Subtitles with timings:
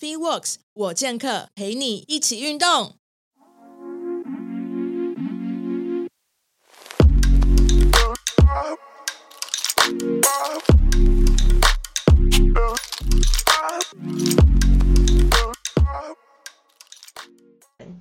[0.00, 2.92] FitWorks 我健客陪你一起运动。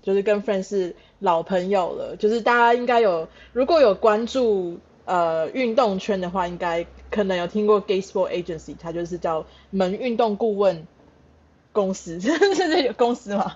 [0.03, 10.85] 就是跟 Fran 是老朋友了，就是大家应该有，如果有关注呃运动圈的话，应该可能有听过 Gay Sport Agency，它就是叫门运动顾问
[11.77, 13.55] 公司， 是这个公司嘛？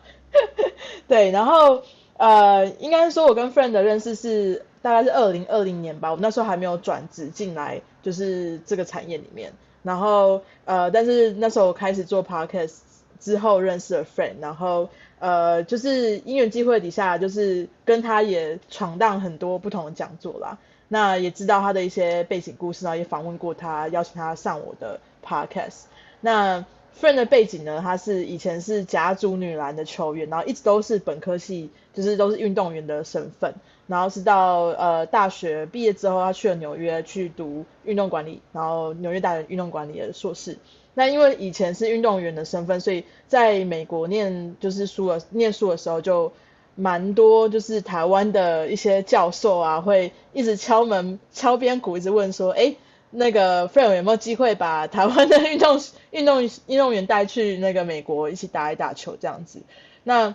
[1.10, 1.82] 对，然后
[2.18, 12.76] 呃，应该说我跟 friend 的认识是大概是二零二零年吧，我那时候还没有转职进来，就是这个产业里面，然后呃，但是那时候我开始做 Podcast
[13.20, 14.90] 之后认识了 friend 然后。
[15.24, 20.58] 呃，就是因缘际会底下，就是跟他也闯荡很多不同的讲座啦。
[20.88, 25.82] 那也知道他的一些背景故事，然后也访问过他，邀请他上我的 podcast。
[26.22, 26.66] 那
[27.00, 33.54] friend 的背景呢，他是以前是甲组女篮的球员，然后一直都是本科系，就是都是运动员的身份。
[33.88, 40.58] 然后是到呃大学毕业之后，他去了纽约去读运动管理，然后纽约大学运动管理的硕士。
[40.94, 46.32] 那因为以前是运动员的身份，所以在美国念就是书的念书的时候，就
[46.76, 52.76] 蛮多就是台湾的一些教授啊，会一直敲门敲边鼓，一直问说，哎，
[53.12, 59.62] 那个 Fran 有没有机会把台湾的运动运动运动员带去那个美国一起打一打球这样子？
[60.04, 60.34] 那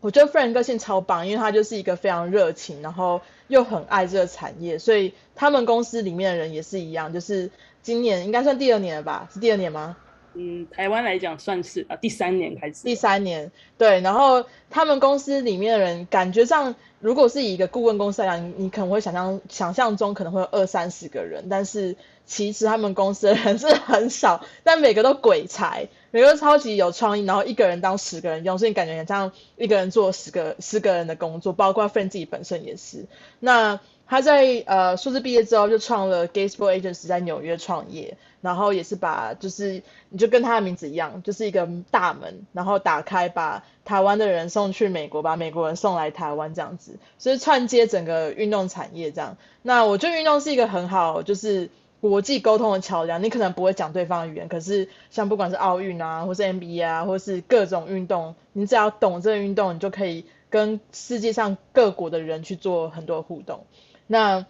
[0.00, 7.50] 我觉得 Fran 个性超棒，因为他就是一个非常热情，然后又很爱这个产业，所以他们公司里面的人也是一样，就是。
[7.84, 9.28] 今年应该算第二年了吧？
[9.30, 9.94] 是第二年吗？
[10.34, 12.82] 嗯，台湾来讲算是啊，第三年开始。
[12.84, 14.00] 第三年，对。
[14.00, 21.96] 然后他们公司里面的人，感觉上如果是以一个顾问公司来讲，你可能会想象想象中可能会有二三十个人，但是
[22.26, 33.06] 其实他们公司的人是很少，但每个都鬼才，每个都超级有创意，然后一个人当十个人用，所以你感觉很像一个人做十个十个人的工作，包括 f r n 自己本身也是。
[33.40, 33.80] 那。
[34.06, 49.36] 他在呃硕士毕业之后就创了 Gay Sport Agency 在纽约创业，然后也是把就是你就跟他的名字一样，就是一个大门，然后打开把台湾的人送去美国，把美国人送来台湾这样子，所以串接整个运动产业这样。
[49.62, 63.64] 那我觉得运动是一个很好就是国际沟通的桥梁，你可能不会讲对方语言，可是像不管是奥运啊，或是 NBA 啊，或是各种运动，你只要懂这个运动，你就可以跟世界上各国的人去做很多互动。
[64.06, 64.46] 那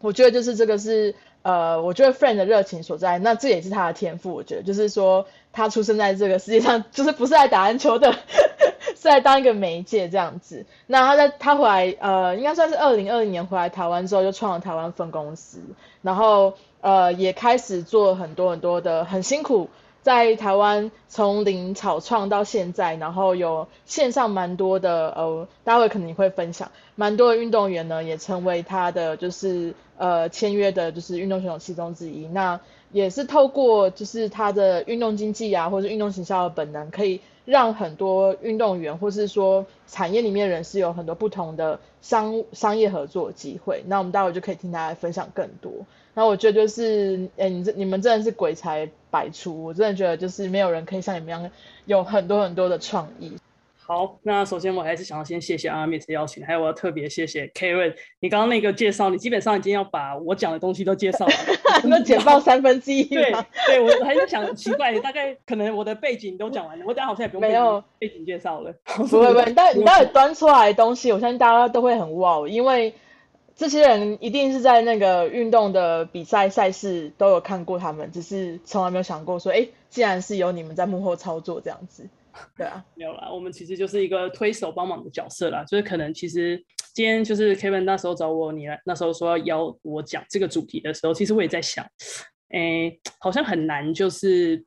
[0.00, 4.32] 我觉得就是这个是呃，我觉得 Friend 的热情所在，那这也是他的天赋。
[4.32, 8.12] 我觉得就是说，他出生在这个世界上， 就是不是来打篮球的，
[8.96, 10.66] 是来当一个媒介这样子。
[10.86, 15.58] 那他在他回来呃，应该算是二零二零年回来台湾之后，就创了台湾分公司，
[16.02, 19.68] 然后呃也开始做很多很多的很辛苦。
[20.02, 32.26] 在台湾从零草创到现在，然后有线上蛮多的呃，待会可能会分享蛮多的运动员呢，也成为他的就是呃签约的，就是运动选手其中之一。
[32.26, 32.60] 那
[32.90, 43.84] 也是透过就是他的运动经济啊，或者运动行销的本能，可以让很多运动员或是说产业里面人士有很多不同的商商业合作机会。
[43.86, 45.86] 那我们待会就可以听他来分享更多。
[46.14, 51.50] 那我觉得就是，哎，你这你们真的是鬼才百出，我真的觉得就是没有人可以像你们一样
[51.86, 53.32] 有很多很多的创意。
[53.84, 61.32] 好，那首先我还是想要先谢谢阿密斯邀请，还有我要特别谢谢 Karen，你刚刚那个介绍，你基本上已经要把我讲的东西都介绍了，
[61.84, 63.04] 那简报三分之一。
[63.04, 63.34] 对，
[63.66, 68.72] 对我还是想奇怪，大概可能我的背景都讲完了，我等下好像也不用没有背景介绍了。
[68.84, 72.92] 不会不会，你待你待会端出来的东西，我相信大家都会很哇，因为。
[73.62, 82.04] 这些人一定是在那个运动的比赛赛事都有看过他们，只是从来没有想过说，哎，既然是由你们在幕后操作这样子，
[82.56, 86.60] 对啊，没有啦，我们其实就是一个推手帮忙的角色啦，就是可能其实
[86.92, 91.86] 今天就是 Kevin 那时候找我，你来那时候说要邀我讲这个主题的时候，其实我也在想，
[92.48, 94.58] 哎，好像很难就是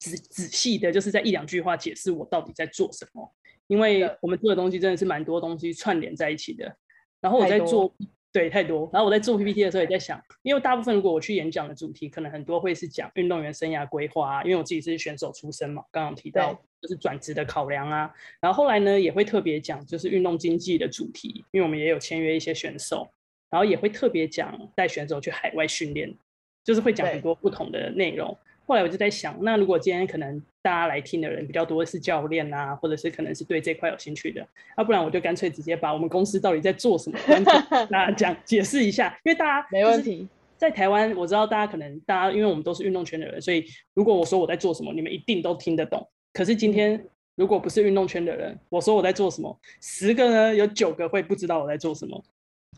[0.00, 3.32] 仔仔细的，就是在一两句话解释我到底在做什么，
[3.68, 6.76] 因为我们做的东西真的是蛮多东西串联在一起的。
[7.20, 7.92] 然后我在做，
[8.32, 8.88] 对，太多。
[8.92, 18.12] 然后我在做 PPT 的时候也在想，因为大部分如果我去演讲的主题，可能很多会是讲运动员生涯规划啊，因为我自己是选手出身嘛，刚刚提到就是转职的考量啊。
[18.40, 23.08] 然后后来呢，也会特别讲就是运动经济的主题，因为我们也有签约一些选手，
[23.50, 26.14] 然后也会特别讲带选手去海外训练，
[26.62, 28.36] 就是会讲很多不同的内容。
[28.66, 39.16] 后来我就在想，那如果今天可能大家来听的人比较多是教练啊，或者是可能是对这块有兴趣的，要、啊、不然我就干脆直接把我们公司到底在做什么， 跟大家讲解释一下。
[39.24, 43.64] 因为大家没问题，在台湾我知道大家可能大家因为我们都是运动圈的人，所以
[43.94, 46.04] 如果我说我在做什么，你们一定都听得懂。
[46.32, 47.02] 可是今天
[47.36, 52.20] 如果不是运动圈的人，我说我在做什么，十个呢有九个会不知道我在做什么。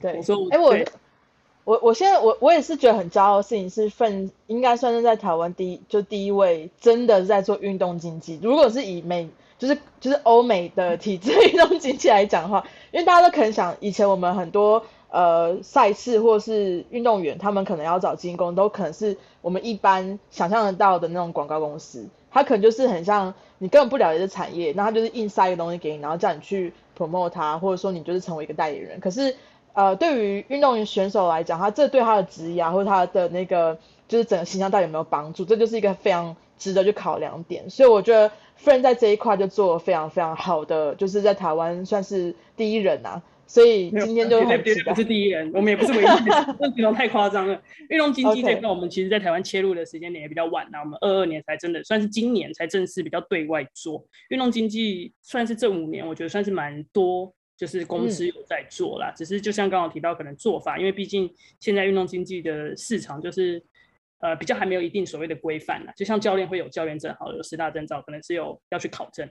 [0.00, 0.76] 对，我说我，哎、欸，我
[1.68, 8.40] 我我现在我我也是觉得很骄傲的事情是份，应该算是在台湾第一就第一位真的在做运动经济。
[8.42, 9.28] 如果是以美
[9.58, 28.98] 就是就是欧美的体制运动经济来讲的话，因为大家都可能想，以前我们很多呃赛事或是运动员，他们可能要找经纪公司，都可能是我们一般想象得到的那种广告公司，他可能就是很像你根本不了解这产业，那他就是硬塞一个东西给你，然后叫你去 promote 它，或者说你就是成为一个代言人。
[29.00, 29.36] 可是
[29.78, 33.78] 呃，对于运动员选手来讲，他这对他的职业啊，或者他的那个
[34.08, 37.70] 就是整个形象到底有没有帮助，这就是一个非常值得去考量点。
[37.70, 38.30] 所以我觉得。
[38.60, 46.06] Friend 在这一块就做了非常非常好的，就是在台湾算是第一人啊，所以今天就很不是第一人，我们也不是唯一，
[46.58, 47.56] 这形容太夸张了。
[47.88, 59.10] 运动经济这块，我们其实在台湾切入的时间点也比较晚啊，我们二二年才真的算是今年才正式比较对外做运动经济，算是这五年我觉得算是蛮多，就是公司有在做啦。
[59.10, 63.62] 嗯、只是就像刚刚提到，可能做法，因为毕竟现在运动经济的市场就是。
[64.20, 69.30] 呃，比较还没有一定所谓的规范啦，就像教练会有教练证，好有十大证照，可能是有要去考证。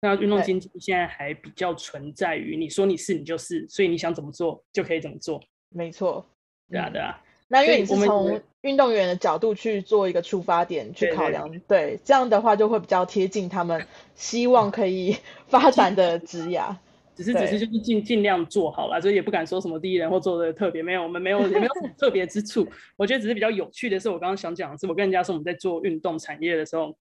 [0.00, 5.42] 那运动经济现在还比较存在于你说你是你就是，所以你想怎么做就可以怎么做。
[5.70, 6.24] 没错，
[6.70, 7.20] 对啊对啊。
[7.48, 13.84] 那因为你是从运动员的角度去做一个出发点去考量，对，这样的话就会比较贴近他们
[14.14, 15.16] 希望可以
[15.50, 16.76] 发展的职涯。
[17.18, 22.64] 只是只是就是尽尽量做好了，所以也不敢说什么第一人或做的特别没有，我们没有也没有什么特别之处。
[22.96, 26.96] 我觉得只是比较有趣的是，我刚刚想讲的是，我跟人家说我们在做运动产业的时候，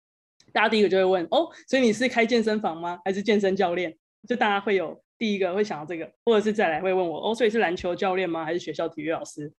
[0.53, 3.01] 大家第一个就会问哦，所以你是开健身房吗？
[3.05, 3.93] 还是健身教练？
[4.29, 8.45] 就大家会有第一个会想到这个，或者是再来会问我哦，所以是篮球教练吗？
[8.45, 9.53] 还是学校体育老师？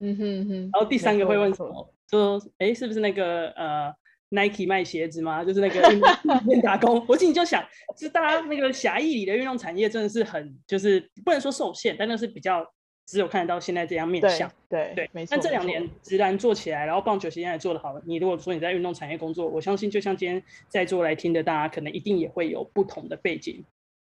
[0.00, 0.70] 嗯哼哼。
[0.72, 1.94] 然后第三个会问什么？
[2.10, 3.94] 说哎，是不是那个呃
[4.30, 5.42] ？Nike 卖鞋子吗？
[5.44, 7.04] 就是那个运 动店打工。
[7.06, 7.62] 我心里就想，
[7.96, 12.66] 就是大家那个狭义里的运动产业真的是很，就是不能说受限，但那是比较
[13.06, 14.50] 只有看得到现在这样面向。
[14.68, 15.30] 对对，没错。
[15.32, 18.00] 但这两年直男做起来，然后棒球现在做的好了。
[18.06, 23.64] 你如果说你在运动产业工作，我相信就像今天在座来听的大家，可能一定也会有不同的背景，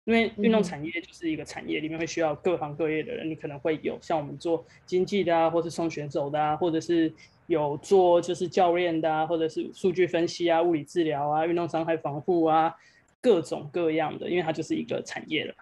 [0.04, 3.28] 因为运动产业就是一个产业，里面会需要各行各业的人。
[3.28, 7.12] 你可能会有像我们做经纪的啊，或是送选手的啊，或者是。
[7.46, 12.74] 有做就是教练的啊，或者是数据分析啊、物理治疗啊、运动伤害防护啊，
[13.20, 15.54] 各种各样的，因为它就是一个产业了，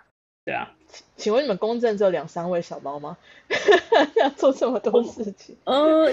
[0.45, 0.71] 对啊。
[1.17, 3.19] 请问你们公正只有两三位小猫吗？
[4.15, 5.57] 要做这么多事情？
[5.65, 6.09] 呃，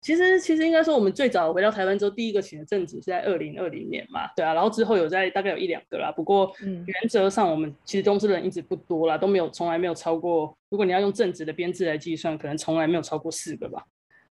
[0.00, 13.84] 其实其实应该说，我们最早回到台湾之后，第一个请的正职是在二零二零年嘛，对啊，然后之后有在大概有一两个啦，不过原则上我们其实公司人一直不多啦，都没有从来没有超过，如果你要用正职的编制来计算，可能从来没有超过四个吧。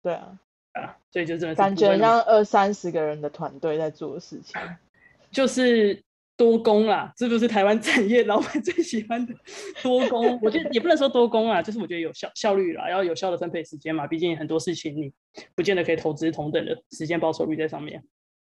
[0.01, 0.39] 对啊。
[0.73, 4.59] 啊，所以就真的感觉像二三十个人的团队在做的事情，
[5.31, 6.03] 就是
[6.37, 9.33] 多工啦，这就是台湾产业老板最喜欢的
[9.81, 10.39] 多工。
[10.41, 14.05] 我觉得也不能说多工啊，就是我觉得有效效率啦，要有效的分配时间嘛。
[14.05, 15.11] 毕竟很多事情你
[15.55, 18.03] 不见得可以投资同等的时间报酬率在上面。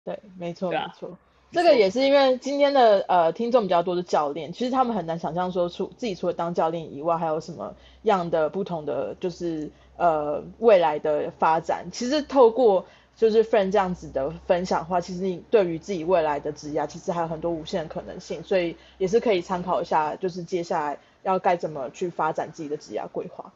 [0.05, 1.17] 对，没错，没错。
[1.53, 9.71] 这个也是因为今天的呃听众比较多的教练，其实他们很难想象说出自己除了当教练以外，还有什么样的不同的就是。
[9.97, 12.87] 呃，未来的发展，其实透过
[13.21, 23.53] 就是 Friend 这样子的分享的话，其实你对于自己未来的职业，其实还有很多无限的可能性，所以也是可以参考一下，就是接下来要该怎么去发展自己的职业规划。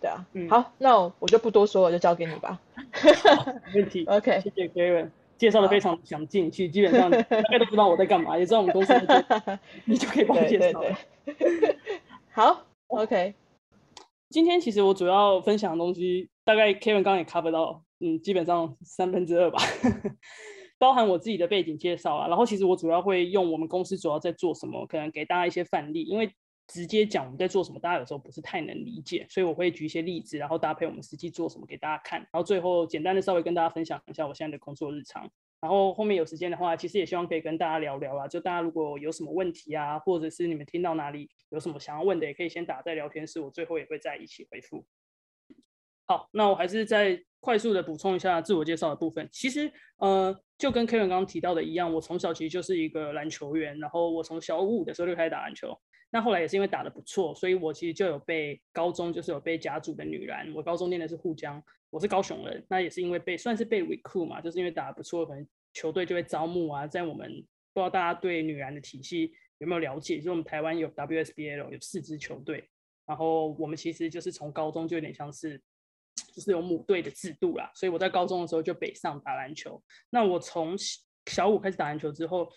[0.00, 2.58] 对啊，嗯，好，那我就不多说了，就交给你吧。
[3.72, 4.04] 没问题。
[4.10, 10.80] OK，谢谢 Karen 介绍的非常详尽，其实基本上 大家都知道我在干嘛，也知道我们公司在，你就可以帮我介绍。
[10.80, 11.76] 对对对
[12.34, 13.34] 好，OK。
[14.28, 19.58] 今天其实我主要分享的东西，大概 Kevin 刚刚也 cover 到，嗯，基本上三分之二吧，
[20.78, 22.28] 包含我自己的背景介绍啊。
[22.28, 26.30] 然后其实我主要会用我们公司主要在做什么，可能给大家一些范例，因为
[26.66, 35.30] 直接讲我们在做什么，大家有时候不是太能理解，所以我会举一些例子，然后搭配我们实际做什么给大家看，然后最后简单的稍微跟大家分享一下我现在的工作日常。
[35.60, 38.28] 然后后面有时间的话，其实也希望可以跟大家聊聊啊。
[38.28, 44.84] 就大家如果有什么问题啊，或者是你们听到哪里有什么想要问的，也可以先打在聊天室，我最后也会再一起回复。
[46.06, 49.28] 好，那我还是再快速的补充一下自我介绍的部分。
[49.30, 55.78] 其实，呃，就跟 Kevin 刚刚提到的一样，我从小其实就是一个篮球员，然后我从小五的时候就开始打篮球。
[56.10, 61.62] 那后来也是因为打得不错，所以我其实就有被高中就是有被甲组的女篮，我高中念的是沪江。
[61.90, 66.86] 我是高雄人，那也是因为被算是被 recruit 嘛，就是因为打得不错，可能球队就会招募啊。
[66.86, 67.30] 在我们
[67.72, 70.16] 不知道大家对女篮的体系有没有了解？
[70.16, 72.68] 就是我们台湾有 WSBL 有四支球队，
[73.06, 75.60] 然后我们其实就是从高中就有点像是
[76.34, 77.70] 就是有母队的制度啦。
[77.74, 79.80] 所以我在高中的时候就北上打篮球。
[80.10, 80.74] 那我从
[81.26, 82.48] 小五开始打篮球之后，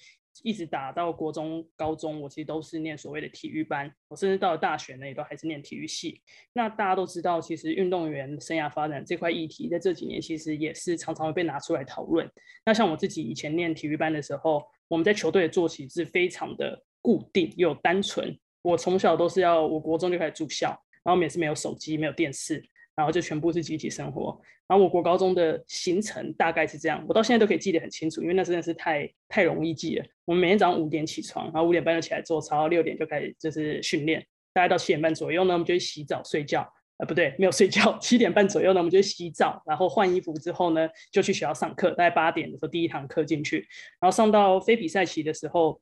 [0.43, 3.91] 一直打到国中、高中，我其实都是念所谓的体育班。
[4.07, 6.21] 我甚至到了大学呢，也都还是念体育系。
[6.53, 12.29] 那大家都知道，其实运动员生涯发展这块议题，在这几年其实也是常常会被拿出来讨论。
[12.65, 18.37] 那像我自己以前念体育班的时候，我们在球队的作息是非常的固定又单纯。
[18.61, 20.67] 我从小都是要，我国中就开始住校，
[21.03, 22.61] 然后每次没有手机、没有电视，
[22.97, 24.37] 然后就全部是集体生活。
[24.67, 30.05] 然后我国高中的行程大概是这样，我到现在都可以记得很清楚，因为那真的是太太容易记了。
[30.25, 34.19] 我们每天早上五点起床，然后五点半就起来做操，六点就开始就是训练，
[34.51, 36.67] 大概到七点半左右呢，我们就去洗澡睡觉。
[36.97, 37.97] 呃，不对，没有睡觉。
[37.99, 41.91] 七点半左右呢，我们就去洗澡，然后换衣服之后呢，就去学校上课。
[41.91, 43.59] 大概八点的时候第一堂课进去，
[44.01, 45.79] 然后上到非比赛期的时候。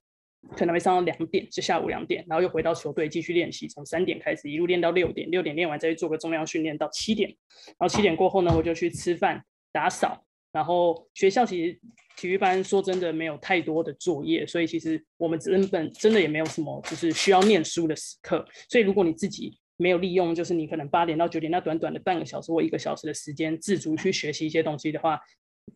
[0.55, 7.29] 可能会上到两点，就下午两点，然后又回到球队继续练习，从三点开始一路练到六点，六点练完再去做个重量训练到七点，
[7.77, 11.79] 然后七点过后呢，我就去吃饭、打扫，然后学校其实
[12.17, 25.19] 体育班说真的没有太多的作业，所以其实我们根本真的也没有什么就是需要念书的时刻，所以如果你自己没有利用，就是你可能八点到九点那短短的半个小时或一个小时的时间，自主去学习一些东西的话。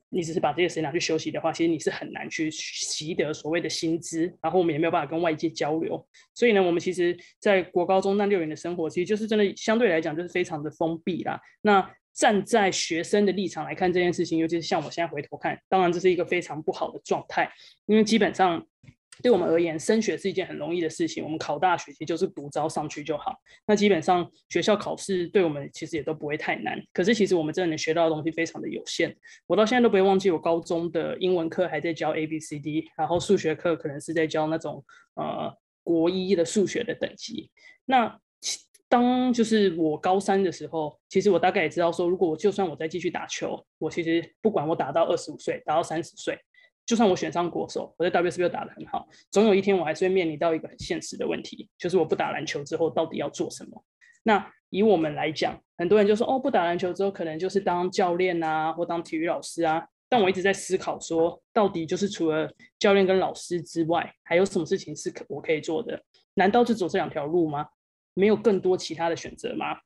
[0.09, 6.07] 你只是把这些时间拿去休息的话，其实你是很难去习得所谓的薪资，然后我们也没有办法跟外界交流。
[6.33, 11.39] 所以呢，我们其实，在国高中那六年的生活，其实就是真的相对来讲就是非常的封闭啦。
[11.61, 17.51] 那站在学生的立场来看这件事情，尤其是像我现在回头看，当然这是一个非常不好的状态，
[17.85, 18.65] 因为基本上。
[19.21, 21.23] 对我们而言，升学是一件很容易的事情。
[21.23, 23.33] 我们考大学其实就是读招上去就好。
[23.67, 26.81] 那基本上学校考试对我们其实也都不会太难。
[26.93, 29.15] 可是其实我们真的能学到的东西非常的有限。
[29.45, 34.83] 我到现在都不会忘记，我高中的英文课还在教 A B C D，然后数学课可能是在教那种
[35.15, 37.51] 呃国一的数学的等级。
[37.85, 38.19] 那
[38.87, 46.39] 当就是我高三的时候，其实我大概也知道说，如果我就算我再继续打球，我其实不管我打到二十五岁，打到三十岁。
[46.89, 53.83] 就算我选上国手，我在 WSB 打得很好，总有一天我还是会面临到一个很现实的问题，就是我不打篮球之后到底要做什么？
[54.23, 59.87] 那以我们来讲，很多人就说哦，不打篮球之后可能就是当教练啊，或当体育老师啊。
[60.09, 66.01] 但我一直在思考说，到底就是除了教练跟老师之外，还有什么事情是可我可以做的？
[66.33, 67.67] 难道就走这两条路吗？
[68.15, 69.77] 没有更多其他的选择吗？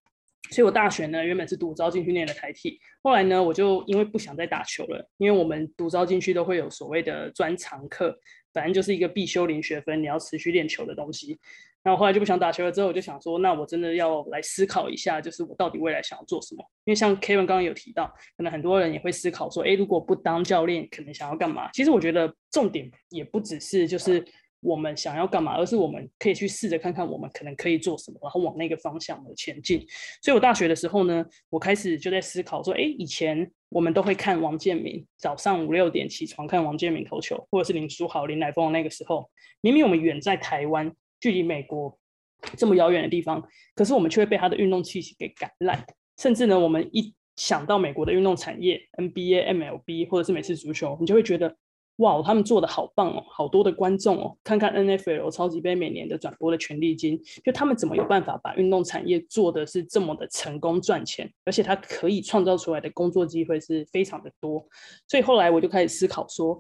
[0.52, 8.16] 所以我大学呢，原本是读招进去念的台体，后来呢，我就因为不想再打球了，因为我们读招进去都会有所谓的专长课，
[8.54, 11.40] 反正就是一个必修零学分，你要持续练球的东西。
[11.86, 16.64] 那我后来就不想打球了，之后我就想说，那我真的要来思考一下，就是我到底未来想要做什么？
[16.86, 18.06] 因为像 Kevin 刚刚有提到，
[18.38, 21.70] 可能很多人也会思考说，诶，如果不当教练，可能想要干嘛？
[21.72, 24.24] 其实我觉得重点也不只是就是。
[24.64, 25.58] 我们想要干嘛？
[25.58, 29.86] 而是我们可以去试着看看，我们可能可以做什么，然后往那个方向的前进。
[30.22, 39.30] 所以我大学的时候呢，我开始就在思考说，哎，以前我们都会看王建民，早上五六点起床看王建民投球，或者是林书豪、林来疯的那个时候，
[39.62, 41.98] 明明我们远在台湾，距离美国
[42.58, 43.44] 这么遥远的地方，
[43.76, 45.86] 可是我们却会被他的运动气息给感染。
[46.18, 51.58] 甚至呢，我们一想到美国的运动产业，NBA、MLB 或者是美式足球，你就会觉得。
[51.98, 64.66] 哇，他们做的好棒哦，好多的观众哦，看看 NFL 超级杯每年的转播的权利金，就他们怎么有办法把运动产业做的是这么的成功赚钱，而且他可以创造出来的工作机会是非常的多，
[65.08, 66.60] 所以后来我就开始思考说，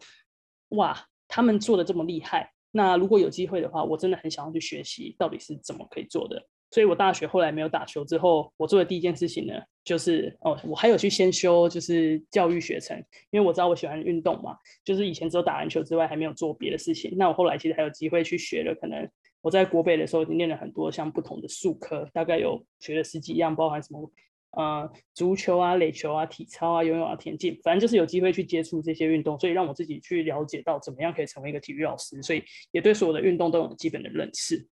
[0.69, 0.95] 哇，
[1.27, 6.47] 他们做的这么厉害，那如果有机会的话，我真的很想要去学习到底是怎么可以做的。
[6.73, 9.53] 所以我大学后来没有打球之后，我做的第一件事情呢，
[9.83, 12.97] 就是哦，我还有去先修就是教育学程，
[13.29, 17.13] 因为我知道我喜欢运动嘛，就是以前只有打篮球之外还没有做别的事情。
[17.15, 19.07] 那我后来其实还有机会去学了，可能
[19.41, 24.11] 我在国北的时候已经练了很多像不同的术科，大概有学了十几样，包含什么
[24.57, 34.67] 呃足球啊、垒球啊、体操啊、游泳啊、田径，反正就是有机会去接触这些运动，所以让我自己去了解到怎么样可以成为一个体育老师，所以也对所有的运动都有基本的认识。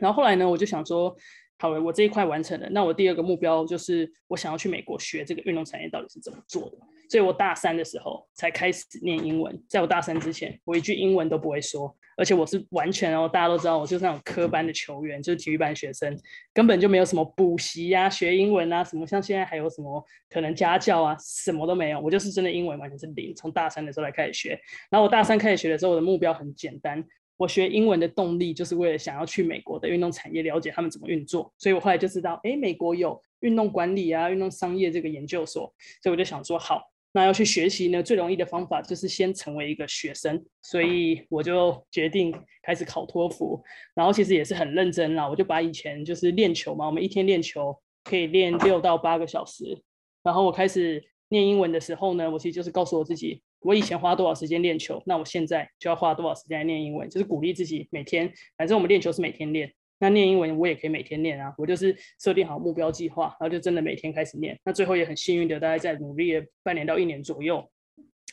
[0.00, 1.14] 然后后来呢，我就想说，
[1.58, 6.78] 好了，我这一块完成了，那我第二个目标就是我想要去美国学这个运动产业到底是怎么做的。
[7.08, 16.18] 所以我大三的时候才开始念英文，在我大三之前，我一句英文都不会说，而且我是完全哦，大家都知道我就是那种科班的球员，就是体育班学生，
[16.54, 24.58] 根本就没有什么补习呀、学英文啊什么，像现在还有什么可能家教啊，什么都没有，我就是真的英文完全是零，从大三的时候来开始学。
[24.88, 27.04] 然后我大三开始学的时候，我的目标很简单。
[27.36, 35.62] 我学英文的动力就是为了想要去美国的运动产业了解他们怎么运作，所以我后来就知道，哎，美国有运动管理啊、运动商业这个研究所，
[36.02, 43.60] 所以我就想说，好，那要去学习呢，最容易的方法就是先成为一个学生，所以我就决定开始考托福，
[43.94, 49.82] 然后其实也是很认真啦，我就把以前就是练球嘛，我们一天练球可以练六到八个小时，
[50.22, 53.42] 然后我开始念英文的时候呢，我其实就是告诉我自己。
[53.62, 59.72] 我以前花多少时间练球，那我现在就要花多少时间来练英文，就是鼓励自己每天，反正我们练球是每天练。
[59.98, 64.58] 那念英文我也可以每天练啊，我就是设定好目标计划，然后就真的每天开始念。
[64.64, 67.64] 那最后也很幸运的，大概在努力了半年到一年左右，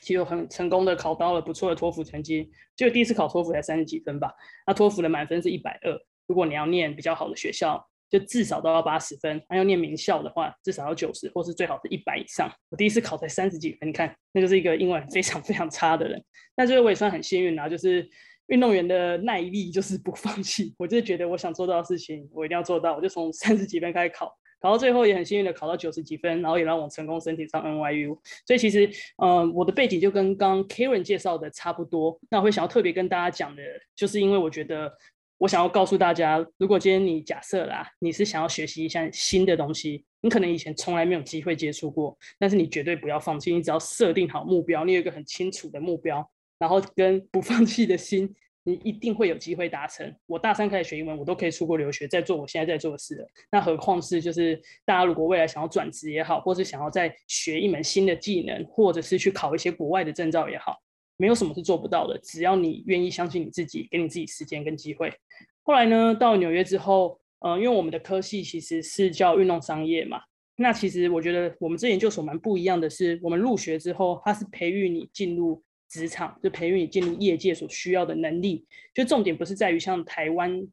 [0.02, 2.50] 其实很成功的考到了不错的托福成绩。
[2.76, 4.34] 就第一次考托福才三十几分吧，
[4.66, 5.96] 那托福的满分是一百二，
[6.26, 12.52] 如果你要念比较好的学校，就至少都要八十分；那要念名校的话，至少要九十，或是最好是一百以上。
[12.70, 16.24] 我第一次考才三十几分，你看，那就是一个英文非常 非常差的人。
[16.56, 18.10] 但最后我也算很幸运啊，就是。
[18.50, 22.96] 运动员的耐力就是不放弃，我就是觉得我想做到的事情，我一定要做到。
[22.96, 24.26] 我就从三十几分开始考，
[24.60, 28.18] 考到最后也很幸运的考到九十几分，然后也让我成功申请上 NYU。
[28.48, 28.90] 所以其实，
[29.22, 32.20] 嗯、我的背景就跟刚刚 Karen 介绍的差不多。
[32.32, 33.62] 那我会想要特别跟大家讲的，
[33.96, 34.92] 就是因为我觉得
[35.40, 46.30] 我想要告诉大家，如果今天你假设啦，你是想要学习一项新的东西，你可能以前从来没有机会接触过，但是你绝对不要放弃，你只要设定好目标，你有一个很清楚的目标。
[46.60, 50.14] 然后跟不放弃的心，你一定会有机会达成。
[50.26, 53.26] 我大三开始学英文，我都可以出国留学，在做我现在在做的事了。
[53.50, 60.76] 那何况是就是大家如果未来想要转职也好，或是想要再学一门新的技能，或者是去考一些国外的证照也好，
[61.20, 62.18] 没有什么是做不到的。
[62.24, 65.14] 只要你愿意相信你自己，给你自己时间跟机会。
[65.62, 70.20] 后来呢，到纽约之后，嗯、呃，因为我们的科系其实是叫运动商业嘛，
[70.56, 75.62] 那其实我觉得我们这研究所蛮不一样的是，我们入学之后，它是培育你进入。
[75.92, 80.64] 职场就培育你进入业界所需要的能力，就重点不是在于像台湾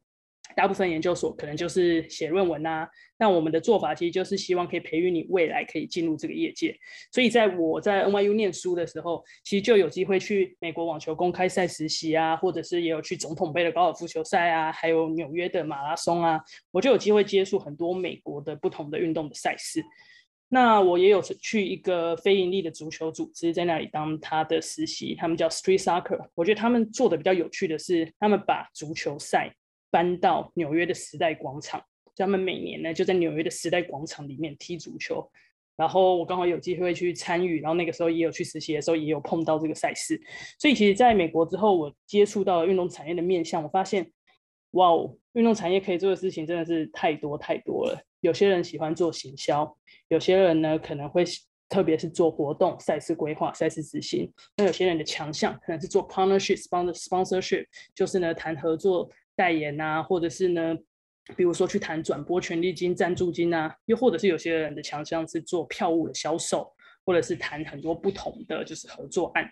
[0.57, 6.75] 大部分研究所可能就是写论文啊，那我们的做法其实就是希望可以培育你未来可以进入这个业界。
[7.11, 19.83] 所以在我在 NYU 念书的时候，其实就有机会去美国网球公开赛实习啊，或者是也有去总统杯的高尔夫球赛啊，还有纽约的马拉松啊，我就有机会接触很多美国的不同的运动的赛事。
[20.49, 26.17] 那我也有去一个非营利的足球组织，在那里当他的实习，他们叫 Street Soccer。
[26.33, 29.53] 我觉得他们做的比较有趣的是，他们把足球赛
[29.89, 31.81] 搬到纽约的时代广场，
[32.15, 35.29] 他们每年呢就在纽约的时代广场里面踢足球。
[35.75, 40.19] 然后我刚好有机会去参与，然后那个时候也有去实习的时候也有碰到这个赛事。
[40.57, 44.11] 所以其实在美国之后，我接触到运动产业的面向，我发现，
[44.71, 48.01] 哇哦，运动产业可以做的事情真的是太多太多了。
[48.21, 49.77] 有些人喜欢做行销。
[50.07, 51.23] 有些人呢可能会
[51.69, 54.31] 特别是做活动、赛事规划、赛事执行。
[54.55, 60.75] 那有些人的强项可能是做 partnership、sponsorship，就是呢谈合作代言啊，或者是呢，
[61.37, 66.69] 比如说去谈转播权利金、赞助金啊，又或者是有些人的强项是做票务的销售，
[67.05, 69.49] 或者是谈很多不同的就是合作案。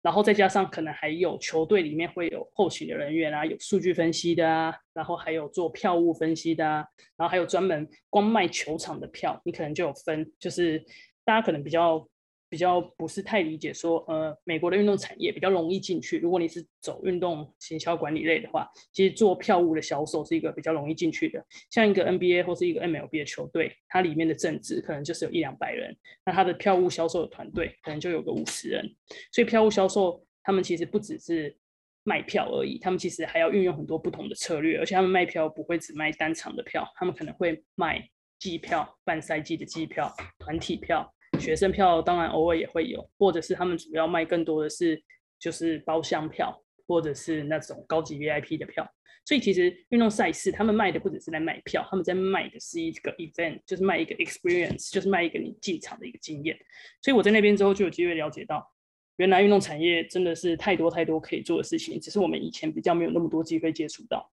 [0.00, 10.78] 然后再加上可能还有球队里面会有后勤的人员啊，有数据分析的啊，然后还有做票务分析的啊，然后还有专门光卖球场的票，你可能就有分，就是
[11.24, 12.08] 大家可能比较。
[12.54, 16.20] 比较不是太理解说，呃，美国的运动产业比较容易进去。
[16.20, 21.44] 如果你是走运动行销管理类的话，其实做票务的销售是一个比较容易进去的。
[21.68, 25.92] 像一个 NBA 或是一个 MLB 的球队，它里面的正职可能就是有一两百人，
[26.24, 28.88] 那它的票务销售的团队可能就有个五十人。
[29.32, 31.58] 所以票务销售他们其实不只是
[32.04, 41.10] 卖票而已，他们其实还要运用很多不同的策略，而且他们卖票不会只卖单场的票，他们可能会卖季票、半赛季的季票、团体票。
[41.44, 45.00] 学生票当然偶尔也会有，或者是他们主要卖更多的是
[45.38, 48.88] 就是包厢票，或者是那种高级 VIP 的票。
[49.26, 56.56] 所以其实运动赛事他们卖的不只是在卖票，他们在卖的是一个 event，就是卖一个 experience，就是卖一个你进场的一个经验。
[57.02, 58.66] 所以我在那边之后就有机会了解到，
[59.16, 64.30] 原来运动产业真的是太多太多可以做的事情，只是我们以前比较没有那么多机会接触到。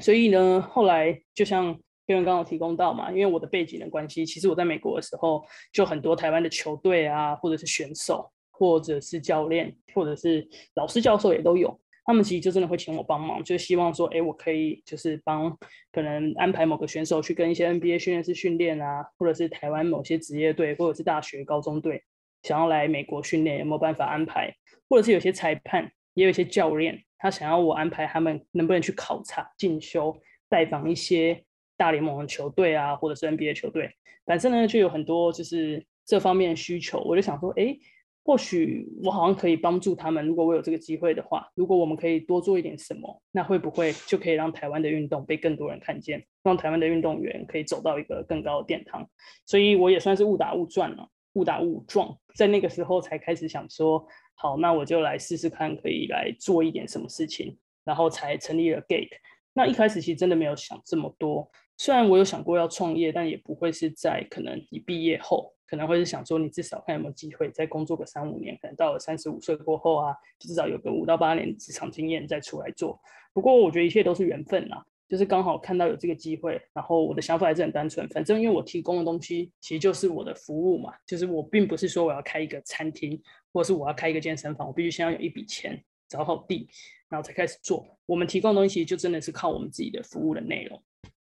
[0.00, 1.78] 所以呢，后来就像。
[2.06, 11.80] 因为刚刚提供到嘛，因为我的背景的关系，其实我在美国的时候，就很多台湾的球队啊，或者是选手，或者是教练，或者是老师教授也都有。
[12.06, 15.50] 他们其实就真的会请我帮忙，就希望说，哎，我可以就是帮
[15.90, 22.04] 可能安排某个选手去跟一些 NBA 训练师训练啊，或者是台湾某些职业队，或者是大学高中队
[22.42, 24.54] 想要来美国训练，有没有办法安排？
[24.90, 30.14] 或者是有些裁判，也有一些教练，他想要我安排他们能不能去考察、进修、
[30.50, 31.42] 拜访一些。
[31.76, 33.90] 大联盟的球队啊，或者是 NBA 球队，
[34.24, 37.00] 反正呢就有很多就是这方面的需求。
[37.00, 37.76] 我就想说，哎，
[38.24, 40.26] 或许我好像可以帮助他们。
[40.26, 49.08] 如果我有这个机会的话，如果我们可以多做一点什么，那会不会就可以让台湾的运动被更多人看见，让台湾的运动员可以走到一个更高的殿堂？
[49.44, 54.06] 所以我也算是误打误撞了，误打误撞，在那个时候才开始想说，
[54.36, 59.08] 好，那我就来试试看，可以来做一点什么事情，然后才成立了 Gate。
[59.52, 61.48] 那一开始其实真的没有想这么多。
[61.76, 73.00] 虽然我有想过要创业，但也不会是在可能你毕业后，可能会是想说，你至少看有没有机会再工作个三五年，可能到了三十五岁过后啊，至少有个五到八年职场经验再出来做。
[73.32, 83.20] 不过我觉得一切都是缘分啦，就是刚好看到有这个机会，然后我的想法还是很单纯，反正因为我提供的东西其实就是我的服务嘛，就是我并不是说我要开一个餐厅，
[83.52, 86.68] 或者是我要开一个健身房，我必须先要有一笔钱，找好地，
[87.08, 87.84] 然后才开始做。
[88.06, 90.80] 我们提供的东西就真的是靠我们自己的服务的内容。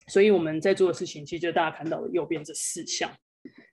[0.07, 3.11] 所以我们在做的事情，其实就大家看到的右边这四项。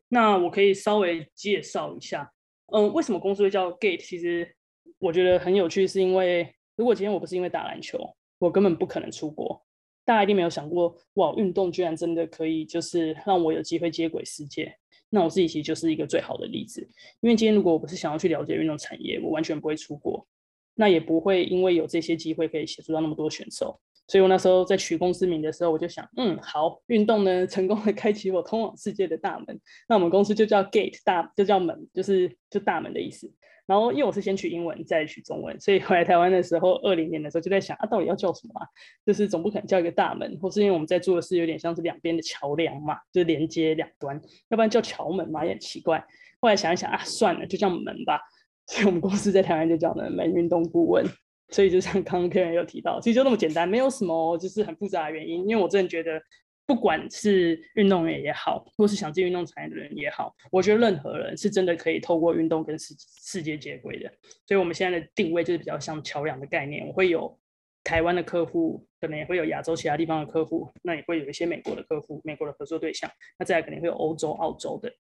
[0.09, 2.31] 那我可以稍微介绍一下，
[2.73, 4.05] 嗯，为什么公司会叫 Gate？
[4.05, 4.55] 其实
[4.99, 7.99] 我觉得很有趣，是因为如果今天我不是因为打篮球，
[8.39, 9.63] 我根本不可能出国。
[10.05, 14.77] 大家一定没有想过，哇，运动居然真的可以，就是让我有机会接轨世界。
[15.11, 16.81] 那我自己其实就是一个最好的例子。
[17.21, 20.27] 因为今天如果我不是想要去了解运动产业，我完全不会出国，
[20.75, 23.81] 那也不会因为有这些机会可以协助到那么多选手。
[24.09, 29.61] 所以我那时候在取公司名的时候，我就想，嗯，好，运动呢，成功的开启我通往世界的大门。
[29.89, 33.33] 那我们公司就叫 Gate 大，就叫门，就是就大门的意思。
[33.65, 38.67] 然后因为我是先取英文，再取中文，所以回来台湾的时候，二零年的时候就在想，啊，到底要叫什么啊？
[39.07, 46.05] 就是总不可能叫一个大门，或是因为我们在做的是有点像是两边的桥梁嘛，就是连接两端，要不然叫桥门嘛也很奇怪。
[46.41, 48.21] 后来想一想啊，算了，就叫门吧。
[48.67, 51.07] 所以我们公司在台湾就叫呢门运动顾问。
[51.53, 55.49] 所以就像刚刚 Karen 有提到，其实就那么简单，没有什么就是很复杂的原因。
[55.49, 56.21] 因为我真的觉得，
[56.67, 64.11] 不管是运动员也好，或是想进运动产业的人也好，我觉得任何人是真的可以透过运动跟世世界接轨的。
[64.47, 66.87] 所以我们现在的定位就是比较像桥梁的概念。
[66.87, 67.39] 我会有
[67.85, 73.11] 台湾的客户，可能也会有亚洲其他地方的客户，那也会有一些美国的客户，美国的合作对象。
[73.39, 74.91] 那再来肯定会有欧洲、澳洲的。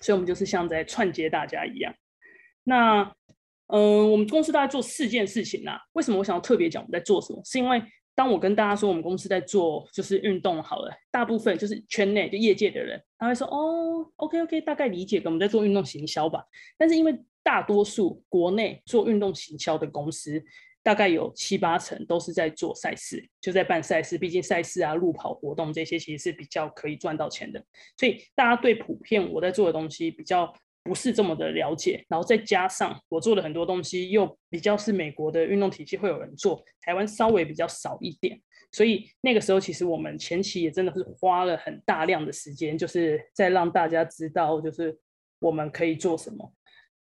[0.00, 1.92] 所以我们就是像在串接大家一样。
[2.62, 3.12] 那
[3.68, 5.80] 嗯，我们公司大概做四件事情啦。
[5.92, 7.40] 为什么我想要特别讲我们在做什么？
[7.44, 7.82] 是因为
[8.14, 16.42] 当我跟大家说我们公司在做就是运动好了，大部分就是圈内就业界的人，他会说哦，OK OK，大概理解，我们在做运动行销吧。
[16.76, 20.42] 但是因为大多数国内做运动行销的公司，
[20.82, 24.16] 大概有七八成都是在做赛事，就在办赛事。
[24.16, 27.62] 毕竟赛事啊、路跑活动这些其实是比较可以赚到钱的，
[27.98, 30.50] 所以大家对普遍我在做的东西比较。
[30.88, 38.40] 不是这么的了解，然后再加上我做的很多东西又比较是美国的运动体系会有人做，台湾稍微比较少一点，
[38.72, 44.98] 所以那个时候其实我们前期也真的是花了很大量的时间，就是在让大家知道就是
[45.40, 46.50] 我们可以做什么。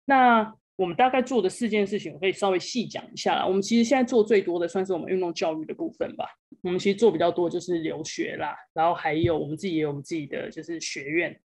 [0.04, 3.46] 那我们大概做的四件事情，我可以稍微细讲一下啦。
[3.46, 6.26] 我们其实现在做最多的算是我们运动教育的部分吧。
[6.62, 11.38] 我们其实做比较多就是留学啦，然后还有我们自己也有我们自己的就是学院。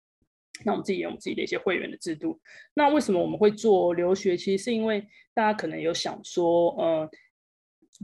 [0.65, 2.39] 那我们自己有我们自己的一些会员的制度。
[2.73, 4.35] 那为什么我们会做留学？
[4.35, 7.09] 其实是因为大家可能有想说，呃，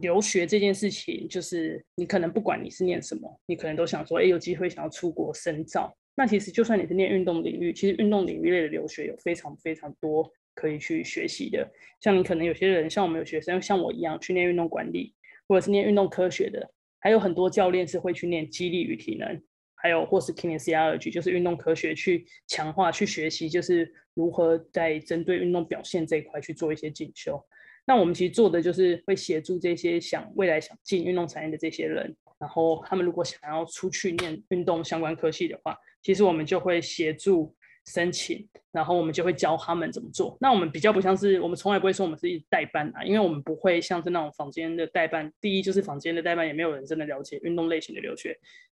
[0.02, 5.96] 留学这件事情，就是你可能不管你是念什么，你可能都想说，哎，有机会想要出国深造。
[6.16, 11.70] 那其实就算你是念运动领域，其实运动领域类的留学有非常非常多可以去学习的。
[12.00, 15.14] 像你可能有些人，像我们有学生像我一样去念运动管理，
[15.48, 19.42] 或者是念运动科学的，还有很多教练是会去念肌力与体能。
[19.86, 27.40] 还有或是 kinesiology，就是运动科学去强化、去学习，就是如何在针对运动表现这一块去做一些进修。
[27.86, 37.56] 那我们其实做的就是会协助这些想未来想进运动产业的这些人，然后他们如果想要出去念运动相关科系的话，其实我们就会协助。
[37.88, 40.36] 申请，然后我们就会教他们怎么做。
[40.42, 45.32] 那我们比较不像是，我们从来不会说我们是一代办啊，因为我们不会像是那种坊间的代办。
[45.40, 48.36] 第一就是坊间的代办也没有人真的了解运动类型的留学。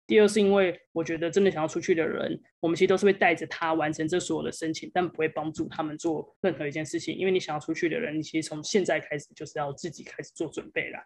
[0.10, 7.15] 第二是因为我觉得真的想要出去的人，我们其实都是会带着他完成这所有的申请，但不会帮助他们做任何一件事情。
[7.15, 11.00] 因为你想要出去的人，你其实从现在开始就是要自己开始做准备啦。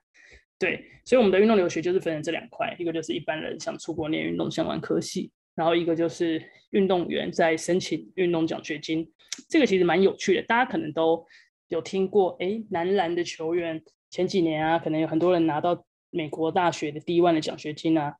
[0.58, 5.30] 对，所以我们的运动留学就是分成这两块，一个就是一般人想出国念运动相关科系。
[5.54, 9.12] 然后一个就是运动员在申请运动奖学金，
[9.50, 11.26] 这个其实蛮有趣的，大家可能都
[11.68, 12.38] 有听过。
[12.40, 18.16] 哎，男篮的球员前几年啊，可能有很多人拿到美国大学的第一万的奖学金啊。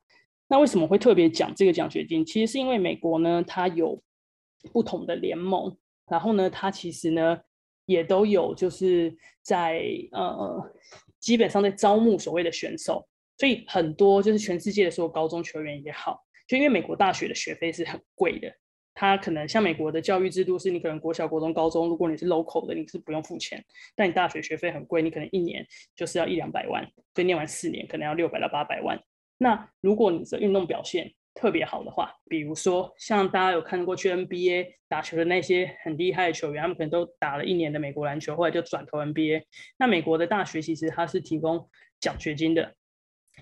[0.48, 2.24] 那为什么会特别讲这个奖学金？
[2.24, 4.00] 其实是因为美国呢，它有
[4.72, 5.76] 不同的联盟，
[6.06, 7.38] 然后呢，它其实呢
[7.86, 10.72] 也都有就是在呃，
[11.18, 13.06] 基本上在招募所谓的选手，
[13.38, 16.22] 所以很多就是全世界的所有高中球员也好。
[16.46, 18.52] 就因为美国大学的学费是很贵的，
[18.92, 23.64] 它可能像美国的教育制度是，你可能国小、国中、高中，如果你是 local 的，你是不用付钱，
[23.96, 29.02] 但你大学学费很贵，你可能一年就是要一两百万，所以念完四年可能要六百到八百万。
[29.44, 39.42] 那如果你的运动表现特别好的话，比如说像大家有看过去 NBA 打球的那些很厉害的球员，他们可能都打了一年的美国篮球，后来就转投 NBA。
[39.76, 41.68] 那美国的大学其实它是提供
[42.00, 42.74] 奖学金的。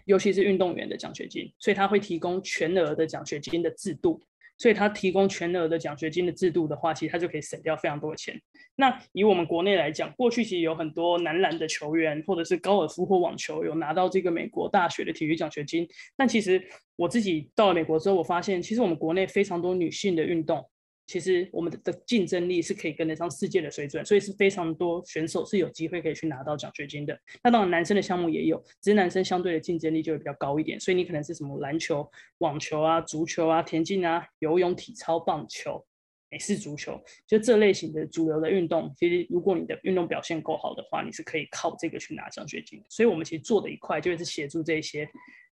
[0.07, 4.21] 尤其是运动员的奖学金，所以他会提供全额的奖学金的制度。
[4.59, 8.41] 所以他提供全额的奖学金的制度的话，其实他就可以省掉非常多的钱。
[8.77, 15.87] 那以我们国内来讲，过去其实有很多男篮的球员，或者是高尔夫或网球有拿到这个美国大学的体育奖学金。
[16.17, 16.63] 但其实
[16.97, 20.65] 我自己到了美国之后，我发现其实我们国内非常多女性的运动。
[21.13, 27.15] 其实我们的竞争力是可以跟得上世界的水准，所以是非常多选手是有机会可以去拿到奖学金的。
[27.45, 30.81] 那当然，男生的项目也有，只是男生相对的竞争力就会比较高一点。
[30.81, 35.85] 所以你可能是什么篮球、网球啊、足球啊、田径啊、游泳、体操、棒球、
[36.31, 42.83] 美式足球，就这类型的主流的运动，其实如果你的运动表现够好的话，你是可以靠这个去拿奖学金。
[42.89, 45.07] 所以我们其实做的一块就是协助这些。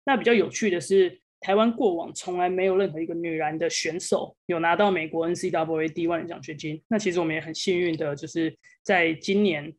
[0.07, 1.21] 那比较有趣的是。
[1.41, 6.83] 台湾过往从来没有任何一个女篮的选手有拿到美国 NCAA D1 的奖学金。
[6.89, 9.75] 那其实我们也很幸运的，就是在今年，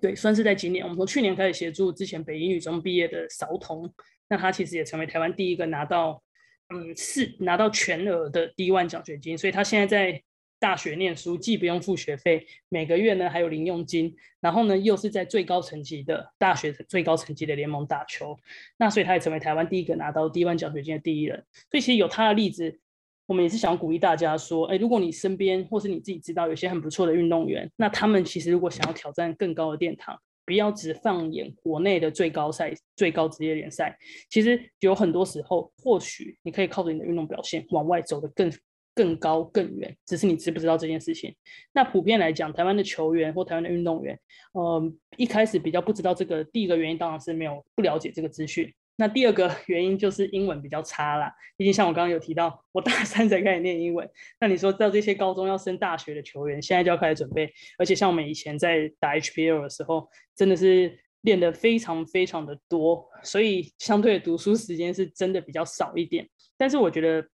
[0.00, 3.92] 对，算是在今年，我们从去年开始协助之前北一女中毕业的邵彤，
[4.28, 6.22] 那她其实也成为台湾第一个拿到，
[6.74, 10.22] 嗯，是拿到全额的 D1 奖学金，所以她现在在。
[10.60, 18.36] 大学念书既不用付学费，每个月呢还有零用金，然后呢又是在最高层级的大学最高层级的联盟打球，
[18.76, 21.42] 那所以他也成为台湾第一个拿到 D1 奖学金的第一人。
[21.70, 22.78] 所以其实有他的例子，
[23.26, 33.96] 我们也是想鼓励大家说，哎，如果你身边或是你自己知道有些很不错的运动员，那他们其实如果想要挑战更高的殿堂，不要只放眼国内的最高赛、最高职业联赛，
[34.28, 38.52] 其实有很多时候，或许你可以靠着你的运动表现往外走得更。
[39.00, 41.34] 更高更远，只是你知不知道这件事情。
[41.72, 44.18] 那普遍来讲，台湾的球员或台湾的运动员，
[44.52, 46.44] 呃，一开始比较不知道这个。
[46.44, 48.70] 第一个原因当然是没有不了解这个资讯。
[48.96, 51.32] 那第二个原因就是英文比较差啦。
[51.56, 54.06] 毕竟像我刚刚有提到，我大三才开始念英文。
[54.38, 57.50] 那你说到这些高中要升大学的球员，现在就要开始准备。
[57.78, 66.28] 而且像我们以前在打 HBL 的时候，真的是练得非常非常的多，所以相对的读书时间是真的比较少一点。
[66.58, 67.26] 但是我觉得。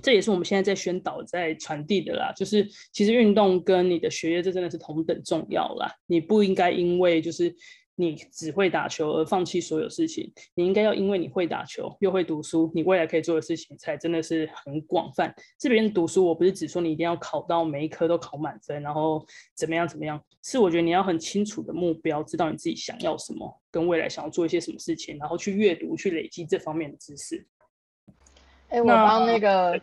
[0.00, 5.92] 这也是我们现在在宣导、在传递的啦，就是其实运动跟你的学业，这真的是同等重要啦。
[6.06, 7.54] 你不应该因为就是
[7.94, 15.32] 你只会打球而放弃所有事情，你应该要因为你会打球又会读书，你未来可以做的事情才真的是很广泛。
[15.58, 19.24] 这边读书，我不是只说你一定要考到每一科都考满分，然后
[19.54, 27.46] 怎么样怎么样，是我觉得你要很清楚的目标，知道你自己想要什么，跟未来想要做一些什么事情，然后去阅读、去累积这方面的知识。
[28.72, 29.78] 哎、欸，我帮那个，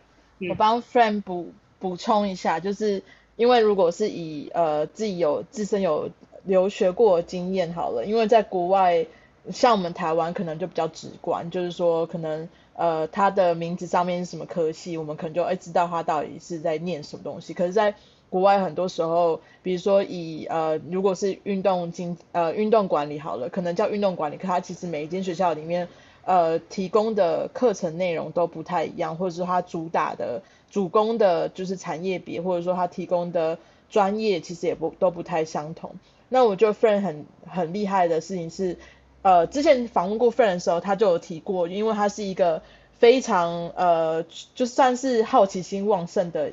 [0.48, 3.00] 我帮 friend 补补充一下，就是
[3.36, 6.10] 因为如果是以呃自己有自身有
[6.42, 9.06] 留学过的经验好了，因为在国外，
[9.52, 17.54] 像我们台湾可能就比较直观，就是说可能呃他的名字上面是什么科系，我们可能就哎知道他到底是在念什么东西。
[17.54, 17.94] 可是，在
[18.28, 25.86] 国外很多时候，比如说以呃如果是运动经呃运动管理好了，可能叫运动管理，可他其实每一间学校里面。
[26.24, 35.92] 呃，提供的课程内容都不太一样，或者说它主打的主攻的就是产业别，或者说它提供的专业其实也不都不太相同。
[36.28, 38.76] 那我觉得 Friend 很很厉害的事情是，
[39.22, 42.62] 呃，之前访问过 Friend 的时候，他就有提过，因为他是一个
[42.98, 46.52] 非常呃，就算是好奇心旺盛的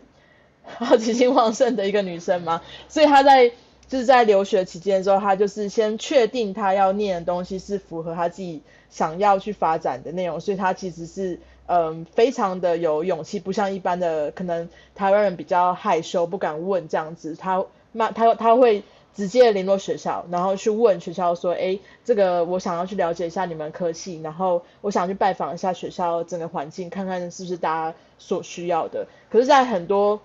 [0.64, 3.52] 好奇心旺盛的一个女生嘛， 所以她在。
[3.90, 18.84] 就是在留学期间的时候，他就是先确定他要念的东西是符合他自己想要去发展的内容，所以他其实是嗯非常的有勇气，不像一般的可能台湾人比较害羞不敢问这样子，他那他他会
[19.16, 29.08] 直接联络学校，然后去问学校说，诶，这个我想要去了解一下你们科系，然后我想去拜访一下学校整个环境，看看是不是大家所需要的。
[29.32, 30.22] 可是，在很多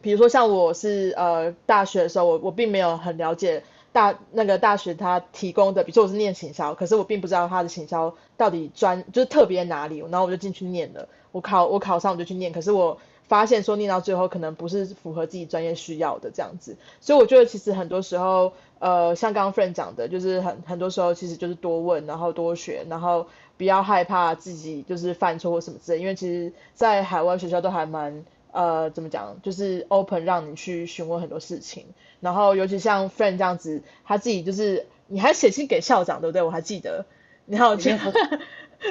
[0.00, 23.26] 比如说像我是呃大学的时候，我我并没有很了解大那个大学它提供的，比如说我是念行销，可是我并不知道它的行销到底专就是特别哪里，然后我就进去念了，我考我考上我就去念，可是我发现说念到最后可能不是符合自己专业需要的这样子，所以我觉得其实很多时候呃像刚刚 friend 讲的，就是很很多时候其实就是多问，然后多学，然后
[23.56, 28.24] 不要害怕自己就是犯错或什么之类，因为其实在海外学校都还蛮。
[28.52, 29.40] 呃，怎么讲？
[29.42, 31.86] 就是 open 让你去询问很多事情，
[32.20, 36.42] 然后尤其像 friend 这样子，他自己就是你还写信给校长，对不对？
[36.42, 37.04] 我还记得，
[37.46, 37.90] 你还有去，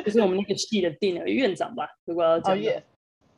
[0.05, 1.89] 就是我们那个系的定了院长吧？
[2.05, 2.83] 如果要讲，对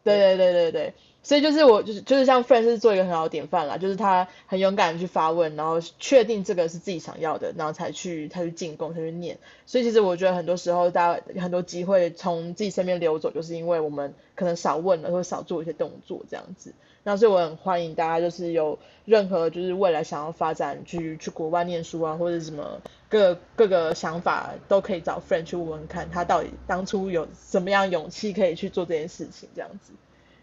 [0.04, 0.94] 对对对对。
[1.24, 9.38] 所以就是我就是就是像 friend 是做一个很好的典范啦，就是他很勇敢的去发问，然后确定这个是自己想要的，然后才去他去进攻，才去念。
[9.68, 16.74] 所以其实我觉得很多时候大家很多机会从自己身边流走，就是因为我们可能少问了，或少做一些动作这样子。
[17.04, 29.94] 那所以我很欢迎大家，就是有任何就是未来想要发展去去国外念书啊，或者什么各各个想法，都可以找 friend 去问问看，他到底当初有什么样勇气可以去做这件事情这样子。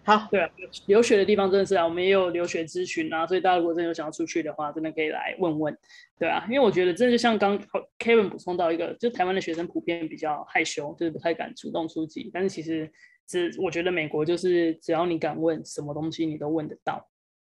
[0.05, 0.51] 好，对啊，
[0.87, 5.79] 留学的地方真的是啊，我们也有留学咨询啊，所以大家如果真的有想要出去的话，真的可以来问问，
[6.19, 7.59] 对啊，因为我觉得真的就像刚
[7.99, 12.91] Kevin 补充到一个，就台湾的学生普遍比较害羞，就是不太敢主动出击，但是其实
[13.27, 17.07] 只我觉得美国就是只要你敢问，什么东西你都问得到，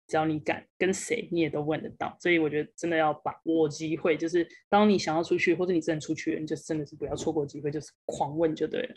[0.09, 8.95] 只要你敢跟谁，你也都问得到，所以我觉得真的要把握机会，就是当你想要出去或者你真的出去，你就真的是不要错过机会，就是狂问就对了。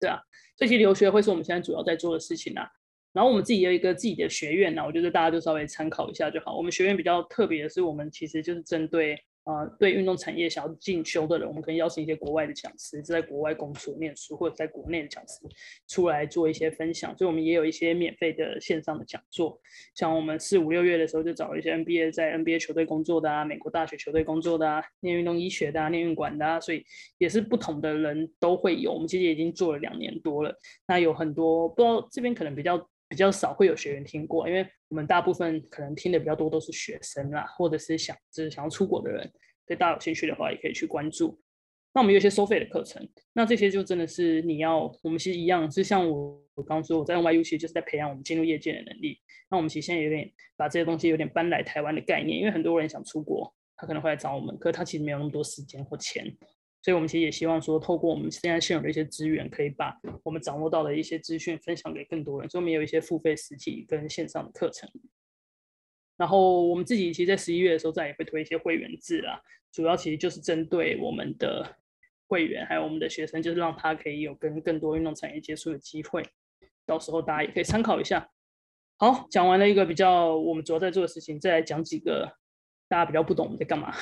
[0.00, 0.18] 对啊，
[0.56, 2.66] 这些留学会是我们现在主要在做的事情啊。
[3.12, 6.56] 然后我们自己有一个自己的学院呢，我觉得大家就稍微参考一下就好。
[6.56, 9.16] 我们学院比较特别的是，我们其实就是针对。
[9.50, 15.40] 呃，对运动产业想要进修的人，我们可以邀请一些国外的讲师，是在国外工作、念书，或者在国内的讲师
[15.88, 17.16] 出来做一些分享。
[17.18, 19.60] 所以，我们也有一些免费的线上的讲座。
[19.96, 26.84] 像我们四五六月的时候，就找了一些 NBA 在 NBA 球队工作的啊，美国大学球队工作的啊，念运动医学的啊，念运管的啊，所以
[27.18, 28.92] 也是不同的人都会有。
[28.92, 30.54] 我们其实已经做了两年多了，
[30.86, 32.88] 那有很多不知道这边可能比较。
[33.10, 39.28] 比较少会有学员听过，因为我们大部分可能听的比较多都是学生啦，或者是想就是想要出国的人，
[39.66, 41.36] 对大家有兴趣的话也可以去关注。
[41.92, 49.18] 那我们有一些收费的课程，那这些就真的是你要，我们其实一样，是像我我刚刚说我在用 YU 其实就是在培养我们进入业界的能力。
[49.50, 56.24] 那我们其实现在有点把这些东西有点搬来台湾的概念，因为很多人想出国，他可能会来找我们，可是他其实没有那么多时间或钱。
[56.82, 62.48] 所以，我们其实也希望说，透过我们现在现有的一些资源，可以把我们掌握到的一些资讯分享给更多人。
[62.48, 64.88] 所以，我们有一些付费实体跟线上的课程。
[66.16, 69.38] 然后，我们自己其实，在十一月的时候，再也会推一些会员制啦。
[69.70, 71.76] 主要其实就是针对我们的
[72.26, 76.22] 会员，还有我们的学生，就是让他可以有跟更多运动产业接触的机会。
[76.86, 78.30] 到时候大家也可以参考一下。
[78.96, 82.39] 好，讲完了一个比较我们主要在做的事情，再来讲几个。
[82.90, 83.94] 大家比较不懂我们在干嘛。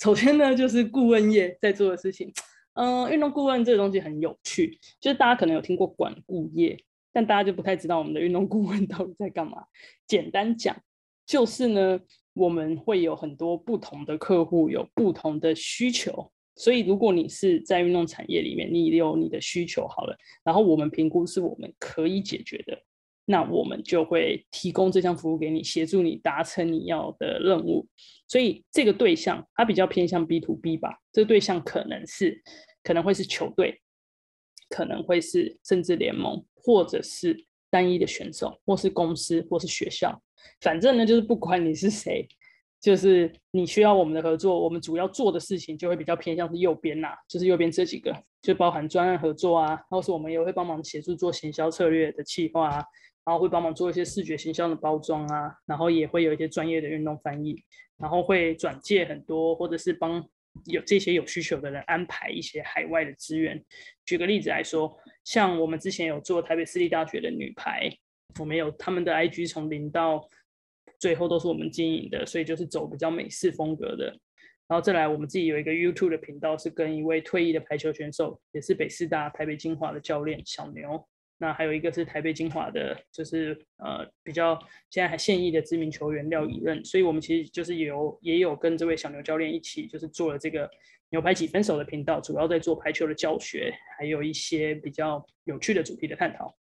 [0.00, 2.32] 首先呢，就是顾问业在做的事情。
[2.72, 6.78] 嗯、运动顾问这个东西很有趣，就是大家可能有听过管顾业，
[7.12, 9.64] 但大家就不太知道我们的运动顾问 到底在干嘛。
[10.06, 10.74] 简单讲，
[11.26, 12.00] 就是呢，
[12.32, 16.32] 我们会有很多不同的客户，有不同的需求。
[16.54, 22.78] 所以，如果你是在运动产业里面，你有你的需求好了，然后我们评估是我们可以解决的。
[23.28, 27.86] 那我们就会提供这项服务给你，协助你达成你要的任务。
[28.28, 30.96] 所以这个对象它比较偏向 B to B 吧。
[31.12, 32.40] 这个对象可能是，
[32.84, 33.80] 可能会是球队，
[34.68, 37.36] 可能会是甚至联盟，或者是
[37.68, 40.22] 单一的选手，或是公司，或是学校。
[40.60, 42.28] 反正呢，就是不管你是谁，
[42.80, 52.84] 就是你需要我们的合作，我们主要做的事情就会比较偏向是右边呐，就是右边这几个，就包含专案合作啊，或是我们也会帮忙协助做行销策略的企划啊。
[53.26, 57.60] 然后会帮忙做一些视觉形象的包装啊，然后也会有一些专业的运动翻译，
[57.98, 60.24] 然后会转介很多，或者是帮
[60.66, 63.60] 有这些有需求的人安排一些海外的资源。
[64.04, 67.90] 举个例子来说，像我们之前有做台北私立大学的女排，
[68.38, 70.24] 我们有他们的 IG 从零到
[71.00, 74.16] 最后都是我们经营的，所以就是走比较美式风格的。
[74.68, 81.06] 然后再来，我们自己有一个 YouTube 的频道，是跟一位退役的排球选手，也是北师大台北精华的教练小牛。
[81.38, 90.70] 那还有一个是台北精华的，就是呃比较现在还现役的知名球员廖以任，所以我们其实就是有也有跟这位小牛教练一起，就是做了这个
[91.10, 96.56] 牛排几分熟的频道，主要在做排球的教学，还有一些比较有趣的主题的探讨。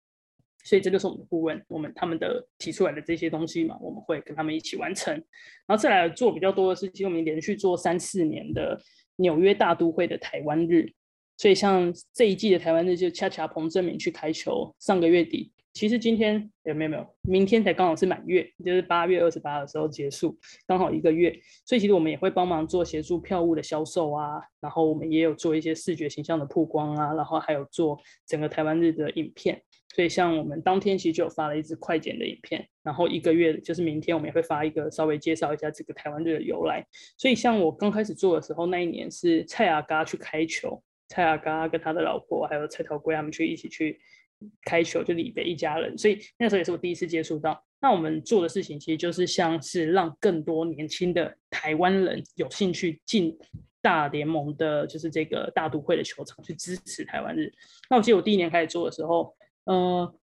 [0.63, 8.79] 所以这就是我们的顾问，我们他们的提出来的这些东西嘛，我们会跟他们一起完成，然后再来做比较多的事情，我们连续做三四年的
[9.15, 10.93] 纽约大都会的台湾日。
[11.41, 21.35] 所以像这一季的台湾日就恰恰彭政闵去开球，上个月底，其实今天也没有没有，明天才刚好是满月，就是八月二十八的时候结束，刚好一个月。
[21.65, 29.59] 所以其实我们也会帮忙做协助票务的销售啊，然后我们也有做一些视觉形象的曝光啊，然后还有做整个台湾日的影片。
[29.95, 36.85] 所以像我们当天其实就有发了一支快剪的影片，然后一个月就是明天我们也会发一个稍微介绍一下这个台湾日的由来。
[37.17, 40.79] 所以像我刚开始做的时候，那一年是蔡阿嘎去开球。
[41.11, 43.99] 蔡阿嘎跟他的老婆还有蔡桃贵他们去一起去
[44.63, 47.61] 开球，就李北一家人，所以那时候也是我第一次接触到。
[47.81, 53.37] 那我们做的事情其实就是像是让更多年轻的台湾人有兴趣进
[53.81, 57.51] 大联盟的，就是这个大都会的球场去支持台湾日。
[57.89, 59.35] 那我记得我第一年开始做的时候，
[59.65, 60.15] 呃，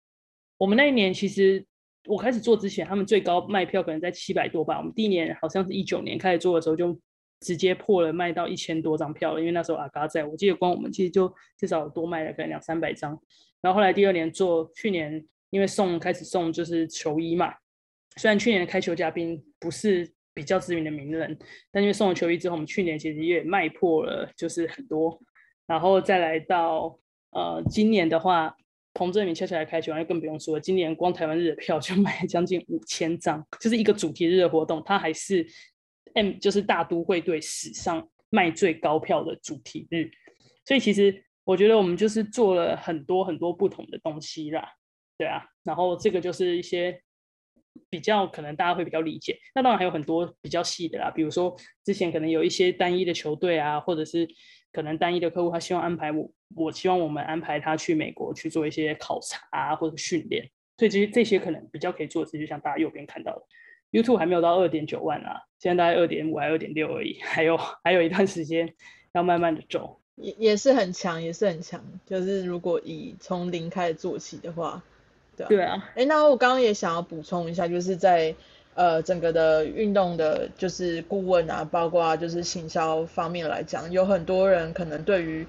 [0.56, 1.62] 我们那一年其实
[2.06, 4.78] 我开始做之前，他们最高卖票可能在七百多吧。
[4.78, 6.98] 我们第一年好像是一九年开始做的时候就。
[7.40, 13.18] 直接破了，卖到一千多张票了，因为那时候阿嘎在，我记得光我们其实就至少多卖了可能两三百张。
[13.60, 17.54] 然后后来第二年做，去年因为送开始送就是球衣嘛，
[18.16, 21.36] 虽然去年的开球嘉宾不是比较知名的名人，
[21.70, 25.20] 但因为送了球衣之后，我们去年其实也卖破了，就是很多。
[25.66, 26.98] 然后再来到
[27.30, 28.54] 呃今年的话，
[28.94, 30.60] 彭政闵悄悄来开球，那更不用说了。
[30.60, 35.46] 今年光台湾日的票就卖了将近五千张，就是一个主题日的活动，它还是
[36.14, 40.10] M 就是大都会队史上卖最高票的主题日。
[40.64, 44.68] 所以其实我觉得我们就是做了很多很多不同的东西啦，
[45.16, 45.44] 对啊。
[45.64, 47.02] 然后这个就是一些
[47.90, 49.38] 比较可能大家会比较理解。
[49.54, 54.28] 那当然还有很多比较细的啦，比如说之前可能有一些单一的球队啊，或者是。
[54.70, 63.42] 可能单一的客户他希望安排我，我希望我们安排他去美国去做一些考察啊，或者训练，所以这些这些可能比较可以做的，就像大家右边看到的
[63.92, 68.74] ，YouTube 还没有到二点九万啊，现在大概二点五还二点六而已， 还有还有一段时间
[69.12, 74.82] 要慢慢的走，也也是很强，也是很强，就是如果以从零开始做起的话，
[75.36, 78.34] 对啊，对啊，哎，那我刚刚也想要补充一下，就是在。
[78.74, 85.44] 呃，整个的运动的，就是顾问啊，包括就是行销方面来讲，有很多人可能对于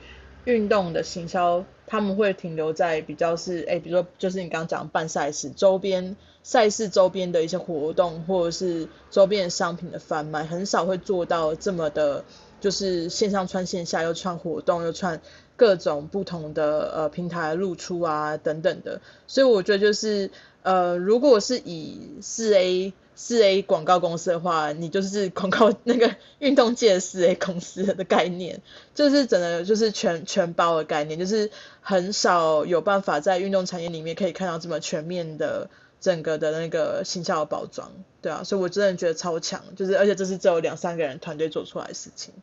[0.45, 6.15] 运动的行销，他们会停留在比较是，哎，比如说就是你刚刚讲办赛事周边
[6.49, 12.25] 赛事周边的一些活动，或者是周边商品的贩卖，很少会做到这么的，
[12.59, 15.21] 就是线上串线下又串活动又串
[15.55, 20.31] 各种不同的呃平台露出啊等等的，所以我觉得就是
[20.63, 22.93] 呃，如果是以四 A。
[23.21, 28.61] 四 A 广告公司的话，你就是广告那个运动界四 A 公司的概念，
[28.95, 35.69] 就是整个就是全全包的概念，就是很少有办法在运动产业里面可以看到这么全面的
[35.99, 37.91] 整个的那个形象的包装，
[38.21, 42.33] 对啊，所以我真的觉得超强，就是而且这是只有两三个人团队做出来的事情，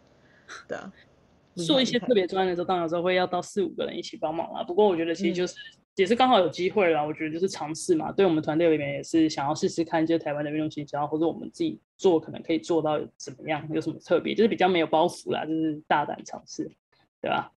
[0.68, 0.92] 对啊，
[1.66, 5.54] 做一些特别专业的时候，当然有时候会要到四五个人一起帮忙啦，不过我觉得其实就是。
[5.54, 8.12] 嗯也是刚好有机会啦，我觉得就是尝试嘛。
[8.12, 16.70] 对我们团队里面也是想要试试看，就是台湾的运动行销，或者我们自己做可能可以做到怎么样，有什么特别，就是比较没有包袱啦，就是大胆尝试，
[17.22, 17.50] 对吧？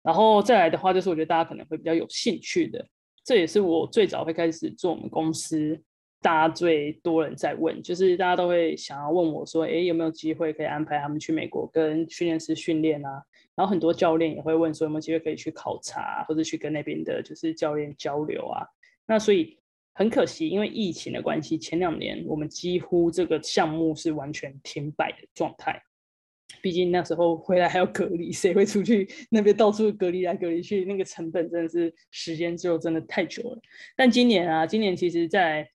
[0.00, 2.86] 然后再来的话，就是我觉得大家可能会比较有兴趣的，
[3.28, 5.78] 这也是我最早会开始做我们公司，
[6.22, 13.22] 大家最多人在问，就是大家都会想要问我说，哎，有没有机会可以安排他们去美国跟训练师训练啊？
[13.54, 18.66] 然后很多教练也会问说有没有机会可以去考察，或者去跟那边的就是教练交流啊。
[19.06, 19.58] 那所以
[19.92, 25.78] 很可惜，因为疫情的关系，前两年我们几乎这个项目是完全停摆的状态。
[26.62, 30.84] 毕竟那时候回来还要隔离，谁会出去那边到处隔离来隔离去？
[30.84, 33.60] 那个成本真的是时间就真的太久了。
[33.96, 35.68] 但今年啊，今年其实在。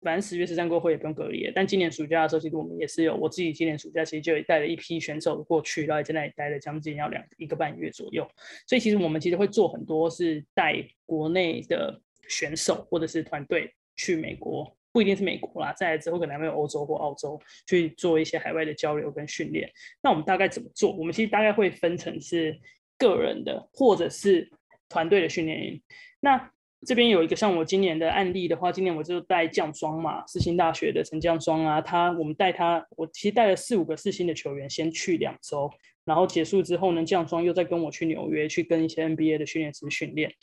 [0.00, 8.24] 反正十月十三过后也不用隔离了，但今年暑假的时候，其实我们也是有，我自己今年暑假其实就带了一批选手过去，然后在那里待了将近要两一个半月左右。
[8.64, 19.70] 所以其实我们其实会做很多是带国内的选手或者是团队去美国，不一定是美国啦，在之后可能还会有欧洲或澳洲去做一些海外的交流跟训练。
[20.02, 20.90] 那我们大概怎么做？
[20.90, 22.58] 我们其实大概会分成是
[22.98, 24.50] 个人的或者是
[24.88, 25.80] 团队的训练营。
[26.18, 26.50] 那
[26.84, 35.70] 这边有一个像我今年的案例的话，今年我就带降双嘛，四星大学的陈降双啊，他我们带他，我其实带了四五个四星的球员先去两周，
[36.04, 40.34] 然后结束之后呢，降双又再跟我去纽约去跟一些 NBA 的训练师训练。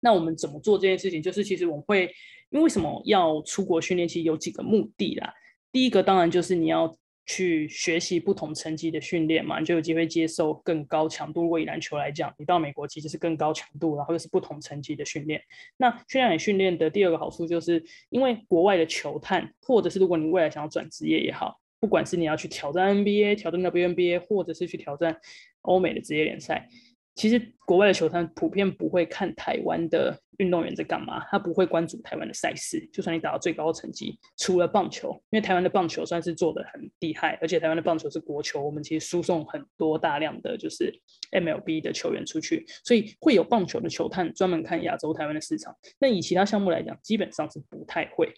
[0.00, 1.22] 那我们怎么做这件事情？
[1.22, 2.14] 就是其实我们会，
[2.54, 4.08] 因为为什么要出国训练？
[4.08, 5.34] 其实有几个目的啦。
[5.70, 6.96] 第一个当然就是你要。
[7.26, 11.40] 去学习不同层级的训练嘛，你就有机会接受更高强度。
[11.40, 15.40] 如果以篮球来讲，你到美国其实是更高强度，然后又是不同层级的训练。
[15.78, 25.16] 那去那里训练的第二个好处就是，因为国外的球探，或者是如果你未来想要转职业也好，不管是你要去挑战 NBA、挑战 WNBA，或者是去挑战
[25.62, 26.68] 欧美的职业联赛。
[27.14, 32.84] 其实国外的球探普遍不会看台湾的运动员在干嘛，他不会关注台湾的赛事。
[32.92, 40.92] 就算你打到最高的成绩，除了棒球，因为台湾的棒球算是做的很厉害，而且台湾的棒球是国球，我们其实输送很多大量的就是
[41.30, 45.74] MLB 的球员出去，所以会有棒球的球探专门看亚洲台湾的市场。
[46.00, 48.34] 但以其他项目来讲，基本上是不太会。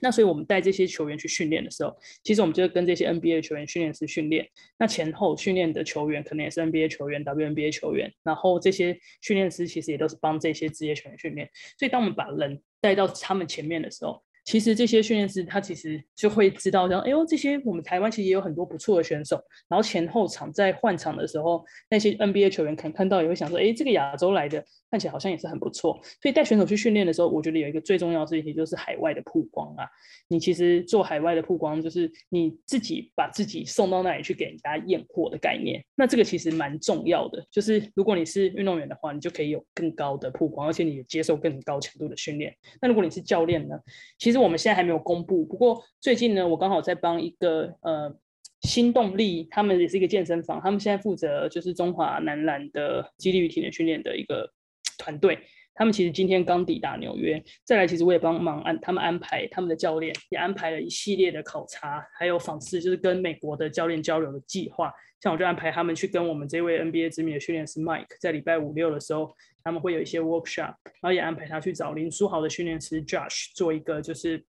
[0.00, 4.46] 那所以，我们带这些球员去训练的时候，其实我们就跟这些 NBA 球员、训练师训练。
[4.78, 11.48] 那前后训练的球员可能也是 NBA 球员、WNBA 球员，然后这些训练师其实也都是帮这些职业球员训练。
[11.78, 19.42] 所以，当我们把人带到他们前面的时候，其实这些训练师他其实就会知道，说，哎呦，这些我们台湾其实也有很多不错的选手。
[19.68, 24.62] 然后前后场在换场的时候，那些 NBA 球员可能看到也会想说，哎，这个亚洲来的。
[24.94, 29.84] 看起来好像也是很不错，所以带选手去训练的时候，我觉得有一个最重要的事情就是海外的曝光啊。
[30.28, 35.84] 你其实做海外的曝光，就是你自己把自己送到那里去给人家验货的概念。
[35.96, 42.54] 那这个其实蛮重要的，就是如果你是运动员的话，你就可以有更高的曝光，而且你也接受更高强度的训练。
[42.80, 43.76] 那如果你是教练呢？
[44.20, 48.16] 其实我们现在还没有公布，不过最近呢，我刚好在帮一个呃
[48.60, 54.53] 新动力，他们也是一个健身房，他们现在负责就是中华男篮的激励与体能训练的一个。
[54.98, 55.38] 团队。
[55.76, 64.92] 他们其实今天刚抵达纽约，再来其实我也帮忙安他们安排他们的教练，也安排了一系列的考察，还有访视，就是跟美国的教练交流的计划。
[65.20, 69.34] 像我就安排他们去跟我们这位 NBA 知名的训练师 Mike，在礼拜五六的时候，
[69.64, 74.44] 他们会有一些 workshop，然后也安排他去找林书豪的训练师 Josh 做一个就是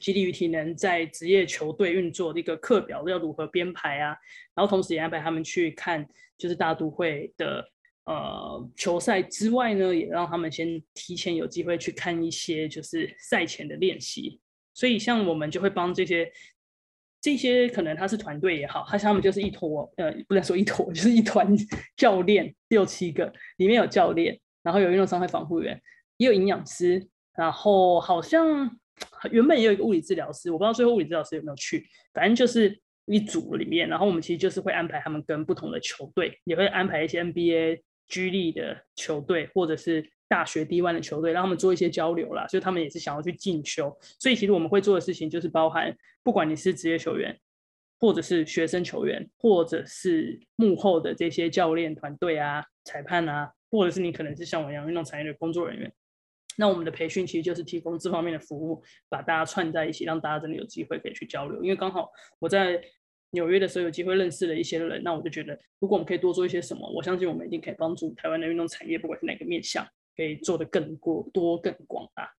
[0.00, 4.14] 激励与体能在职业球队运作的一个课表要如何编排啊，
[4.54, 7.66] 然后同时也安排他们去看就是大都会的。
[8.06, 14.40] 呃，球赛之外呢，也让他们先提前有机会去看一些就是赛前的练习。
[14.72, 16.30] 所以像我们就会帮这些
[17.20, 21.52] 这些可能他是团队也好，他他们就是一坨呃，不能说一坨， 就是一团
[21.96, 25.80] 教练六七个，里面有教练，然后有运动伤害防护员，
[26.18, 28.70] 也有营养师，然后好像
[29.32, 31.84] 原本也有一个物理治疗师，我不知道最后物理治疗师有没有去，
[32.14, 37.80] 反正就是一组里面，然后我们其实就是会安排他们跟不同的球队，也会安排一些 NBA。
[38.08, 42.46] 居力的球队，或者是大学 D1 的球队，让他们做一些交流啦。
[42.48, 47.36] 所以他们也是想要去进修，所以其实我们会做的事情就是包含，不管你是职业球员，
[47.98, 55.92] 或者是学生球员，或者是幕后的这些教练团队啊、裁判啊，或者是你可能是像我一样运动产业的工作人员，
[56.56, 61.62] 那我们的培训其实就是提供这方面的服务，把大家串在一起，让大家真的有机会可以去交流。
[61.62, 62.80] 因为刚好我在。
[63.30, 72.32] 纽约的时候有机会认识了一些人，那我就觉得，如果我们可以多做一些什么，我相信我们一定可以帮助台湾的运动产业，不管是哪个面向，可以做得更过多、更广大。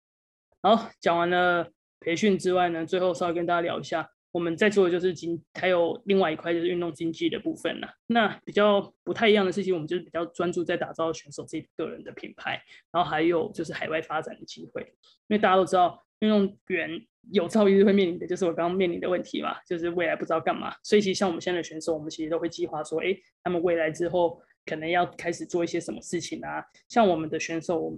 [0.63, 1.71] 好，讲完了
[2.01, 7.89] 培训之外呢，最后稍微跟大家聊一下，我们在做的就是经，还有另外一块就是运动经济的部分了。
[8.09, 12.61] 那比较不太一样的事情，我们就是比较专注在打造选手自己个人的品牌，
[12.93, 14.83] 然后还有就是海外发展的机会，
[15.29, 16.03] 因为大家都知道。
[16.21, 16.89] 运动员
[17.31, 20.75] 有朝一日会面临的就是我刚刚面临的问题嘛，就是未来不知道干嘛。
[20.83, 26.65] 所以其实像我们现在的选手，我们其实都会计划说，哎，他们未来之后可能要开始做一些什么事情啊。
[26.89, 27.95] 像我们的选手，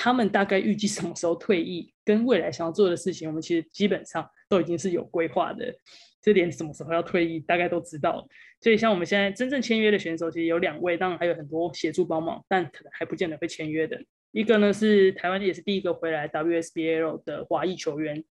[0.00, 5.74] 他们大概预计什么时候退役，跟未来想要做的事情，我们其实基本上都已经是有规划的。
[6.22, 8.24] 这点什么时候要退役，大概都知道。
[8.60, 14.00] 所以像我们现在真正签约的选手，其实有两位，当然还有很多协助帮忙，但可能还不见得会签约的。
[14.30, 18.22] 一个呢是台湾也是第一个回来 WSBL 的华裔球员，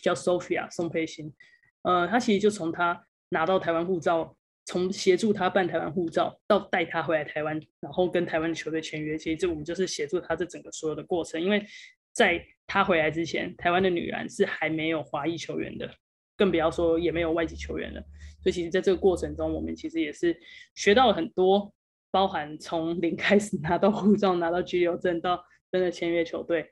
[0.00, 1.34] 叫 Sophia 宋佩欣。
[1.82, 4.34] 呃，他其实就从他拿到台湾护照，
[4.64, 11.40] 从协助他办台湾护照，到带他回来台湾，然后跟台湾的球队签约，其实这我们就是协助他这整个所有的过程。
[11.40, 11.64] 因为
[12.12, 15.90] 在他回来之前，台湾的女篮是还没有华裔球员的，
[16.36, 18.00] 更不要说也没有外籍球员了。
[18.42, 20.36] 所以其实在这个过程中，我们其实也是
[20.74, 21.72] 学到了很多。
[22.10, 26.64] 包含从零开始拿到护照，拿到居留证，到真的签约球队，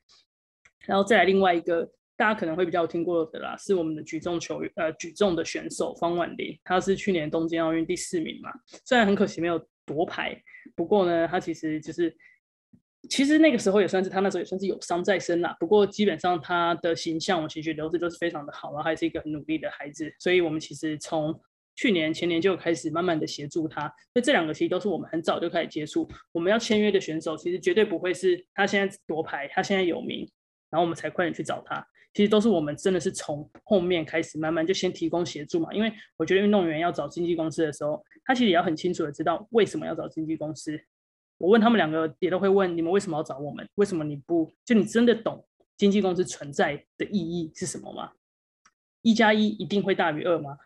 [0.86, 8.50] 然后再来另外一个大家可能会比较听过的啦，是我们的举重球员，呃，举重的选手方婉玲，他是去年东京奥运第四名嘛，
[8.84, 10.40] 虽然很可惜没有夺牌，
[10.76, 12.14] 不过呢，他其实就是
[13.08, 21.38] 其实那个时候也算是他那时候也算是有伤在身啦，不过基本上他的形象我其实留着都是非常的好，然后还是一个很努力的孩子，所以我们其实从
[21.74, 26.06] 去年前年就开始慢慢的协助他，所以这两个其实都是我们很早就开始接触。
[26.30, 30.30] 我们要签约的选手，其实绝对不会是他现在夺牌，他现在有名，
[30.70, 31.84] 然后我们才快点去找他。
[32.14, 35.72] 其实都是我们真的是从后面开始慢慢就先提供协助嘛。
[35.72, 40.78] 因为我觉得运动员要找经纪公司的时候，他其实也要很清楚的知道为什么要找经纪公司。
[41.38, 43.68] 我问他们两个也都会问，你们为什么要找我们？
[43.74, 45.44] 为什么你不就你真的懂
[45.76, 48.12] 经纪公司存在的意义是什么吗？
[49.00, 50.56] 一加一一定会大于二吗？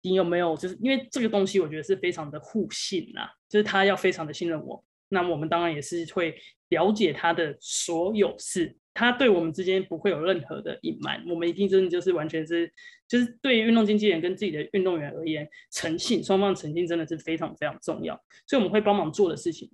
[0.00, 6.34] 你有没有就是因为这个东西，我觉得是非常的互信呐，就是他要非常的信任我，那我们当然也是会
[6.68, 12.72] 了解他的所有事，他对我们之间不会有任何的隐瞒，我们一定真的就是完全是，
[13.06, 18.14] 就是对于运动经纪人跟自己的运动员而言，诚信，双方诚信真的是非常非常重要，
[18.46, 19.70] 所以我们会帮忙做的事情，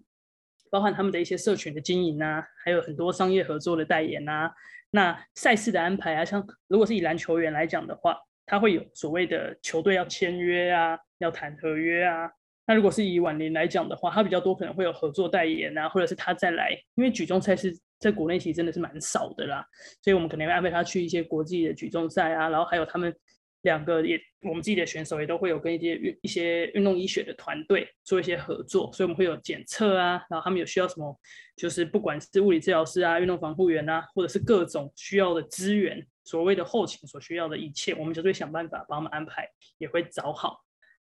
[0.70, 4.52] 包含他们的一些社群的经营啊，还有很多商业合作的代言啊，
[4.90, 8.16] 那赛事的安排啊，像如果是以篮球员来讲的话。
[8.46, 12.28] 他会有所谓的球队要签约啊，要谈合约啊。
[12.66, 19.64] 那如果是以婉玲来讲的话，他比较多可能会有合作代言啊，或者是他再来，因为举重赛事在国内其实真的是蛮少的啦，
[20.02, 23.14] 所以我们可能会安排他去一些国际的举重赛啊，然后还有他们
[23.62, 31.14] 两个也，我们自己的选手也都会有跟一些运一些运动医学的团队做一些合作，所以我们会有检测啊，然后他们有需要什么，
[31.56, 36.04] 就是不管是物理治疗师啊、运动防护员啊，或者是各种需要的资源。
[36.22, 39.48] 所谓的后勤所需要的一切，我们就会想办法帮他们安排，
[39.78, 40.60] 也会找好。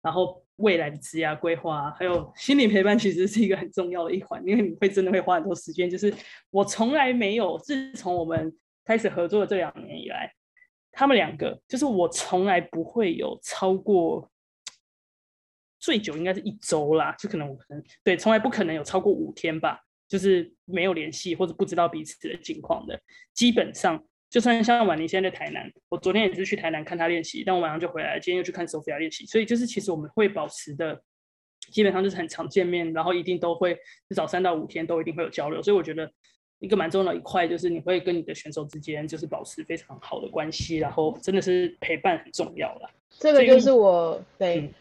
[0.05, 5.89] 然后未来的职业规划，还有心理陪伴，其实是一个很重要的一环，因为你会真的会花很多时间。
[5.89, 6.13] 就是
[6.51, 10.31] 我从来没有，自从我们开始合作的这两年以来，
[10.91, 14.29] 他们两个就是我从来不会有超过
[15.79, 19.81] 最久应该是一周啦，就可能我可能对，从来不可能有超过五天吧。
[20.07, 23.01] 就是没有联系或者不知道彼此的情况的，
[23.33, 31.01] 基本上就算像婉玲现在在台南，我昨天也是去台南看她练习，但我晚上就回来，今天又去看 Sophia 练习，所以就是其实我们会保持的，
[31.71, 33.75] 基本上就是很常见面，然后一定都会
[34.09, 36.11] 至少三到五天都一定会有交流，所以我觉得
[36.59, 42.89] 一个蛮重要的一块就是你会跟你的选手之间就是保持非常好的关系，然后真的是陪伴很重要了。
[43.19, 44.59] 这个就是我对。
[44.59, 44.73] 嗯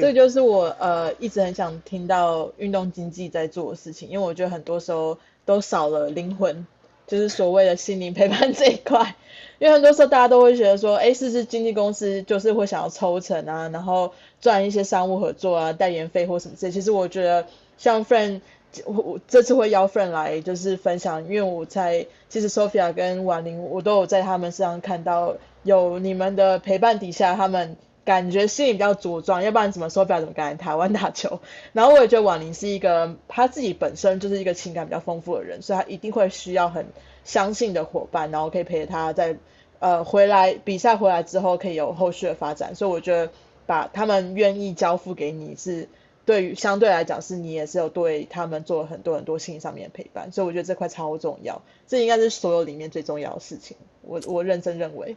[0.00, 6.66] 这就是我呃一直很想听到运动经济在做的事情，因为我觉得很多时候都少了灵魂，
[7.06, 9.14] 就是所谓的心灵陪伴这一块。
[9.58, 16.72] 因为很多时候大家都会觉得说，哎，是不是经纪公司就是会想要抽成啊，然后赚一些商务合作啊、代言费或什么之类。
[16.72, 17.46] 其实我觉得
[17.78, 18.40] 像 friend，
[18.84, 27.76] 我我这次会邀 friend 来就是分享，因为我在其实 Sophia 跟婉玲，我都有在他们身上看到有你们的陪伴底下，他们。
[28.04, 31.40] 感觉心里比较茁壮，要不然怎么说不要怎么敢来台湾打球？
[31.72, 36.86] 然后我也觉得婉玲是一个他自己本身就是一个情感比较丰富的人，所以他一定会需要很
[37.22, 39.36] 相信的伙伴，然后可以陪着他在
[39.78, 42.74] 呃回来比赛回来之后可以有后续的发展。
[42.74, 43.30] 所以我觉得
[43.66, 45.88] 把他们愿意交付给你是
[46.24, 53.76] 对于相对来讲是你也是有对他们做了很多很多心理上面的陪伴，所以我觉得这块超重要，这应该是所有里面最重要的事情。
[54.02, 55.16] 我我认真认为。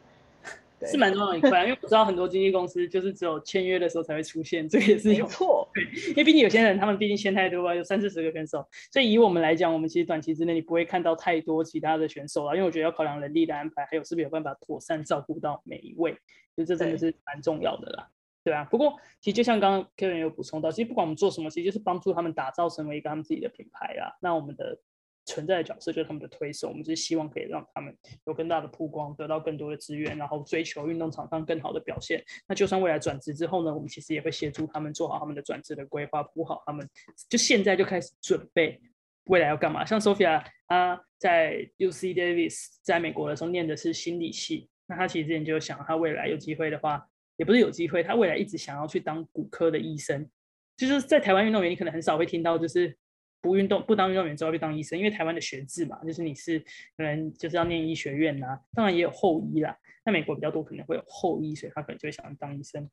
[0.82, 5.69] 是蛮重要的一块，因为我知道很多经纪公司就是只有签约的时候才会出现，这个也是有错。
[5.73, 16.17] 对， 因为毕竟有些人他们毕竟签太多了，有三四十个选手，所以以我们来讲，我们其实短期之内你不会看到太多其他的选手了，因为我觉得要考量人力的安排，还有是不是有办法妥善照顾到每一位，
[16.57, 18.07] 就这真的是蛮重要的啦，
[18.43, 18.63] 对啊。
[18.65, 24.17] 不过其实就像刚刚 Kevin 有补充到，其实不管我们做什么，其实就是帮助他们打造成为一个他们自己的品牌啦。
[24.21, 24.78] 那我们的。
[25.26, 27.95] 存在的角色就是他们的推手，我们就是希望可以让他们
[28.26, 32.23] 有更大的曝光，得到更多的资源，然后追求运动场上更好的表现。
[32.47, 36.88] 那就算未来转职之后呢，我们其实也会协助他们做好他们的转职的规划，铺好他们
[37.28, 38.80] 就现在就开始准备
[39.26, 39.84] 未来要干嘛。
[39.84, 47.03] 像 Sophia，她在 UC Davis 在美国的时候念的是心理系，那她其实之前就想，她未来有机会的话，
[47.38, 50.30] 也不是有机会，她未来一直想要去当骨科的医生。
[50.78, 52.95] 就是在台湾运动员，你可能很少会听到，就是。
[53.42, 56.60] 不运动不当运动员之后去当医生，因为台湾的学制嘛，就是你是
[56.98, 59.78] 可能就是要念医学院呐、啊，当然也有后医啦。
[60.04, 62.90] 那美国比较多，可能会有后医，所以他可能就会想当医生。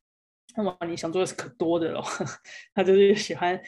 [0.54, 2.04] 那么你想做的是可多的咯，
[2.74, 3.58] 他就是喜欢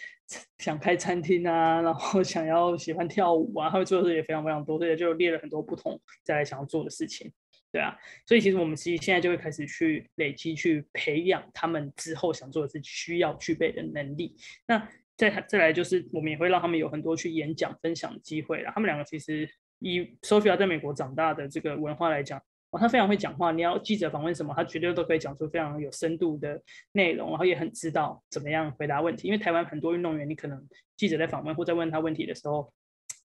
[0.59, 7.33] 想开餐厅啊，然后想要喜欢跳舞啊，他会做的事也非常非常多，所以就列了很多不同再来想要做的事情，
[7.73, 7.97] 对啊。
[8.27, 14.37] 所以其实我们其实现在就会开始去累积去培养他们之后想做的事需要具备的能力。
[14.67, 18.73] 那再再来就是，我们也会让他们有很多去演讲、分享的机会啦。
[18.75, 19.49] 他们两个其实
[19.79, 22.39] 以 Sophia 在美国长大的这个文化来讲，
[22.71, 23.53] 哦，他非常会讲话。
[23.53, 26.61] 你要记者访问什么，他绝对都可以讲出非常有深度的
[26.93, 29.29] 内容，然后也很知道怎么样回答问题。
[29.29, 30.61] 因为台湾很多运动员，你可能
[30.97, 32.73] 记者在访问或在问他问题的时候，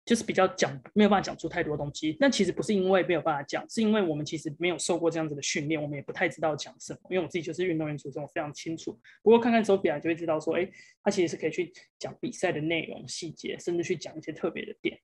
[0.05, 6.99] 就是比较讲没有办法讲出太多东西，但其实不是因为没有办法讲，是因为我们其实没有受过这样子的训练，我们也不太知道讲什么。
[7.09, 8.97] 因为我自己就是运动员出身，我非常清楚。
[9.23, 10.69] 不过看看 Sophia 就会知道说，哎，
[11.01, 14.95] 他其实是可以去讲比赛的内容细节，甚至去讲一些特别的点。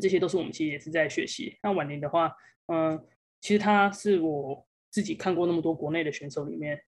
[0.00, 1.58] 这些都是我们其实也是在学习。
[1.62, 2.32] 那婉玲的话，
[2.72, 2.98] 嗯，
[3.42, 6.80] 其实他是我自己看过那么多国内的选手里面。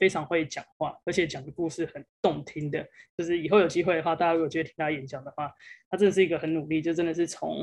[0.00, 2.84] 非常会讲话，而且讲的故事很动听的。
[3.16, 5.52] 就是以后有机会的话，大家如果觉得听他演讲的话，
[5.90, 7.62] 他真的是一个很努力，就真的是从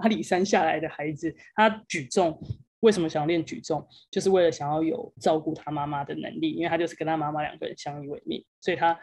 [0.00, 1.32] 阿里山下来的孩子。
[1.54, 2.36] 他举重
[2.80, 8.44] 为什么想要练举重，就是为了想要有照顾他妈妈的能力，因为他就是跟他妈妈两个人相依为命。
[8.60, 8.98] 所以他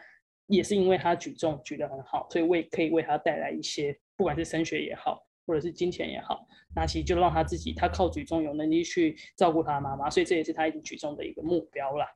[0.46, 6.46] 也是因为他举重举得很好，所以为可以为他带来一些，不管是升学也好，或者是金钱也好，
[6.76, 12.06] 那其实就让他自己他靠举重有能力去照顾他妈妈，所以这也是他一直举重的一个目标啦。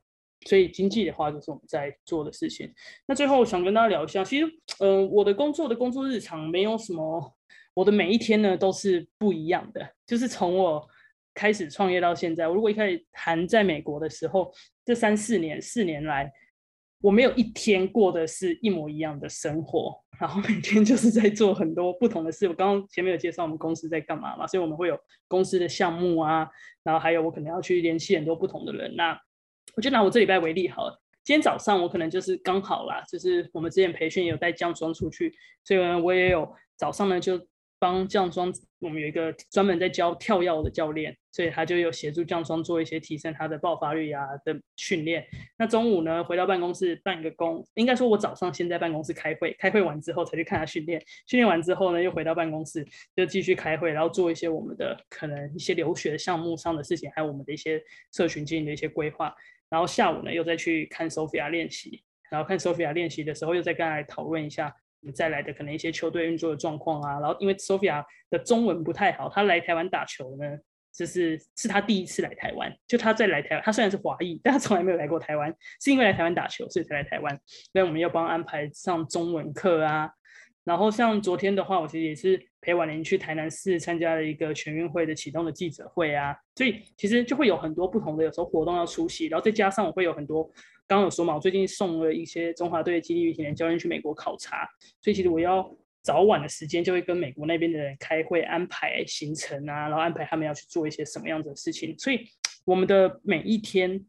[0.45, 2.71] 所以经济的话，就是我们在做的事情。
[3.07, 4.45] 那最后想跟大家聊一下，其实，
[4.79, 7.35] 嗯、呃，我的工作的工作日常没有什么，
[7.73, 9.93] 我的每一天呢都是不一样的。
[10.05, 10.87] 就是从我
[11.33, 14.53] 开始创业到现在，我如果一开始谈在美国的时候，
[14.85, 16.31] 这三四年四年来，
[17.01, 22.47] 我没有一天过的是一模一样的生活，然后每天就是在做很多不同的事。
[22.47, 26.47] 我刚刚前面有介绍我们公司在干嘛嘛，所以我们会有公司的项目啊，
[26.83, 29.19] 然后还有我可能要去联系很多不同的人那。
[29.77, 35.31] 我就拿我这礼拜为例好了，今天早上我可能就是刚好啦，就是我们之前培训有带降霜出去，
[35.63, 37.39] 所以呢我也有早上呢就
[37.77, 45.23] 帮降霜，我们有一个专门在教跳跃的教练，所以他就有协助降霜做一些提升他的爆发力啊的训练。
[45.59, 52.83] 那中午呢回到办公室办个工，应该说我早上先在办公室开会，开会完之后才去看他训练，训练完之后呢又回到办公室
[53.15, 57.79] 就继续开会，然后做一些我们的可能一些留学项目上的事情，还有我们的一些
[58.11, 59.31] 社群经营的一些规划。
[59.69, 64.73] 然后下午呢，又再去看 Sophia 练习，然后看 Sophia 练习的时候，又再跟他讨论一下
[65.13, 67.19] 再来的可能一些球队运作的状况啊。
[67.19, 70.57] 然后因为 Sophia 的中文不太好，她来台湾打球呢，
[70.93, 72.73] 就是是她第一次来台湾。
[72.87, 77.35] 就她在来台湾，她虽然是华裔，但她从来没有来过台湾，是因为来台湾打球，所以才来台湾。
[77.73, 80.09] 所以我们要帮安排上中文课啊。
[80.67, 90.43] 然后像昨天的话，我其实也是陪婉玲去台南市参加了一个全运会的启动的记者会啊，所以其实就会有很多不同的有时候活动要出席，然后再加上我会有很多，
[90.85, 94.67] 刚刚有说嘛，我最近送了一些中华队的基地与体能教练去美国考察，
[95.01, 102.19] 所以其实我要早晚的时间就会跟美国那边的人开会安排行程啊，然后安排他们要去做一些什么样子的事情，所以
[102.65, 104.05] 我们的每一天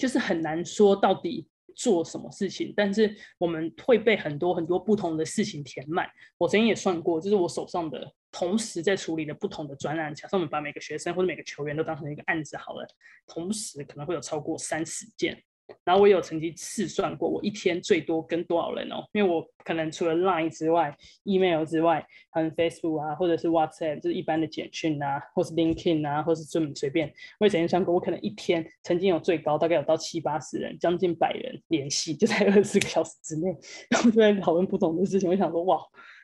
[0.00, 1.46] 就是很难说到底。
[1.78, 6.10] 做什么事情，但是我们会被很多很多不同的事情填满。
[6.36, 12.84] 我曾经也算过，就是我手上的同时在处理的不同的专案，假设我们把每个学生或者每个球员都当成一个案子好了，
[13.28, 15.40] 同时可能会有超过三十件。
[15.84, 19.04] 然后我有曾经试算过，我一天最多跟多少人哦？
[19.12, 27.12] 因为我可能除了 Line 之外，email 之外，还有 Facebook 啊，或者是 WhatsApp，就是一般的简讯啊，或是 LinkedIn 啊，或是这么随便。
[27.40, 33.48] 我也曾经算过，我可能一天曾经有最高大概有到七八十人，将近百人联系，就在二十四个小时之内，
[33.90, 35.28] 然后就在讨论不同的事情。
[35.28, 35.78] 我想说，哇，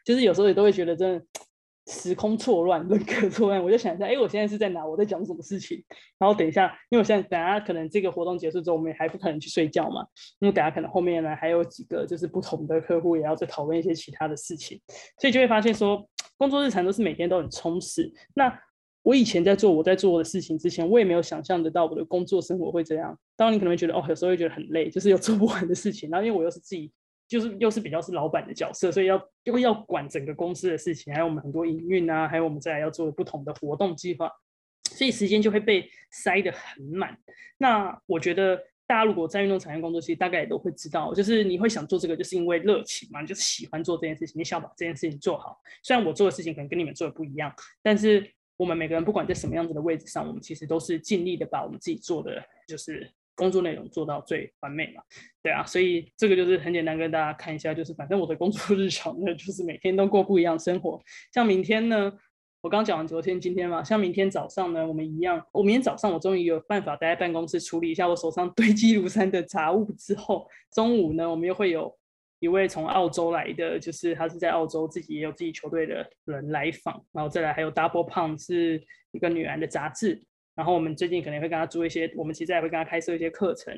[0.04, 1.24] 就是有时候也都会觉得真的。
[1.86, 4.86] 时空错乱， 人格错乱，我就想一下，哎，我现在是在哪？
[4.86, 5.82] 我在讲什么事情？
[6.18, 10.04] 然后等一下，因为我现在等下可能这个活动结束之后，我们还不可能去睡觉嘛。
[10.38, 14.80] 因为等下可能后面呢还有几个就是不同的客户也要再讨论一些其他的事情，
[15.20, 16.08] 所以就会发现说，
[16.38, 18.10] 工作日常都是每天都很充实。
[18.34, 18.58] 那
[19.02, 23.18] 我以前在做我在做的事情之前，我也没有想象得到我的工作生活会这样。
[23.36, 26.08] 当你可能会觉得，哦，有时候会觉得很累，就是有做不完的事情。
[26.08, 26.90] 然后因为我又是自己。
[27.26, 34.30] 就是又是比较是老板的角色，所以要又要管整个公司的事情，还有我们很多营运啊，还有我们再来要做不同的活动计划，
[34.90, 37.18] 所以时间就会被塞得很满。
[37.56, 38.56] 那我觉得
[38.86, 45.58] 大家如果在运动产业工作，其实大概也都会知道，就是你会想做这个，就是因为热情嘛，就是喜欢做这件事情，你想把这件事情做好。
[45.82, 47.50] 虽然我做的事情可能跟你们做的不一样，
[47.82, 53.10] 但是我们每个人不管在什么样子的位置上，我们其实都是尽力的把我们自己做的就是。
[53.34, 55.02] 工作内容做到最完美嘛？
[55.42, 61.00] 对啊，所以这个就是很简单跟大家看一下，就是反正我的工作 日常呢，就是每天都过不一样生活。
[61.32, 62.12] 像明天呢，
[62.62, 71.94] 我刚讲完昨天、今天嘛，像明天早上呢，我们一样，我明天早上我终于有办法待在办公室处理一下我手上 堆积如山的杂物之后，中午呢，我们又会有
[72.38, 78.82] 一位从澳洲来的，就是他是在澳洲自己也有自己球队的人来访，然后再来还有 Double Pump 是
[79.12, 80.22] 一个女篮的杂志。
[80.54, 83.74] 然后我们最近可能会跟他做一些，我们其实也会跟他开设一些课程，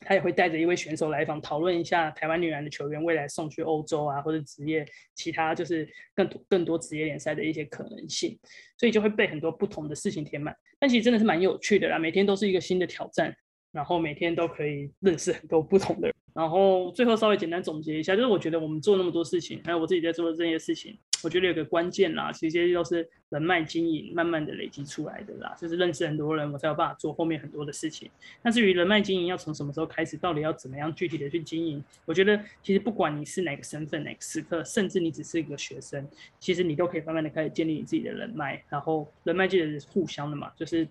[0.00, 8.38] 他也会带着一位选手来访，讨论一下台湾女篮的球员未来送去欧洲啊，或者职业其他就是更多更多职业联赛的一些可能性，
[8.76, 13.34] 所以就会被很多不同的事情填满，但其实真的是蛮有趣的啦，每天都是一个新的挑战，
[13.72, 20.98] 然后每天都可以认识很多不同的人，然后最后稍微简单总结一下，就是我觉得我们做那么多事情，还有我自己在做的这些事情。
[21.22, 28.10] 我觉得有个关键啦，其实这些都是人脉经营慢慢的累积出来的啦，就是认识很多人，我才有办法做后面很多的事情。
[28.42, 36.08] 那至于人脉经营要从什么时候开始，到底要怎么样具体的去经营，我觉得其实不管你是哪个身份、哪个时刻，甚至你只是一个学生，
[36.38, 38.64] 其实你都可以慢慢的开始建立你自己的人脉。
[38.68, 40.88] 然后人脉记得是互相的嘛，就是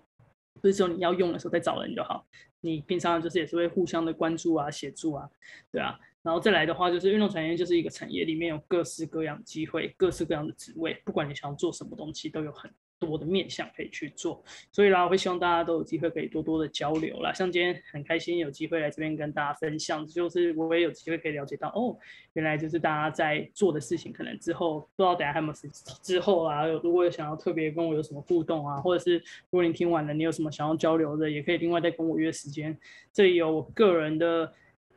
[0.60, 2.24] 不是说你要用的时候再找人就好，
[2.60, 5.28] 你平常就是也是会互相的关注啊、协助啊，
[5.72, 5.98] 对啊。
[6.22, 14.44] 然后再来的话，就是运动产业就是一个产业，里面有各式各样的机会，各式各样的职位，不管你想要做什么东西，都有很多的面向可以去做。
[14.70, 17.32] 所以啦，我会希望大家都有机会可以多多的交流啦。
[17.32, 21.96] 像今天很开心有机会来这边跟大家分享，就是我也有机会可以了解到，哦，
[22.34, 25.66] 原来就是大家在做的事情，可能之后不知道等下还有没有时
[26.02, 32.78] 之后啊，如果有想要特别跟我有什么互动啊，或者是如果你听完了，你有什么想要交流的，也可以另外再跟我约时间。
[33.10, 34.52] 这里有我个人的。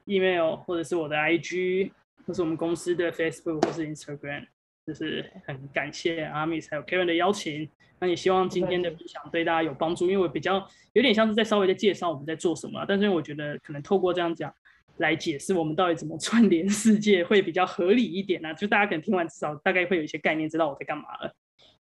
[0.05, 1.91] Email 或者是我的 IG，
[2.25, 4.45] 或是我们公司的 Facebook 或是 Instagram，
[4.85, 7.69] 就是很感谢阿密还有 Karen 的邀请。
[7.99, 14.53] 那也希望今天的分享对大家有帮助，因为我比较有点像是在稍微的介绍我们在做什么，但是我觉得可能透过这样讲
[14.97, 21.33] 来解释我们到底怎么串联世界会比较合理一点啊，就大家可能听完至少大概会有一些概念，知道我在干嘛了。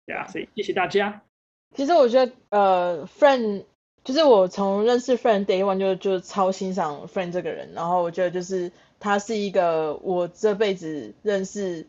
[0.05, 1.23] 对啊，所以谢谢大家。
[1.75, 3.64] 其实我觉得呃，Friend。
[4.05, 11.86] 就是我从认识 Friend Day One 就就超欣赏 Friend 这个人，然后我觉得就是他是一个我这辈子认识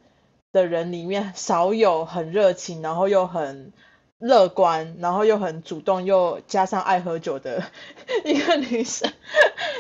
[0.51, 3.71] 的人里面少有很热情，然后又很
[4.19, 7.63] 乐观，然后又很主动，又加上爱喝酒的
[8.25, 9.11] 一个女生。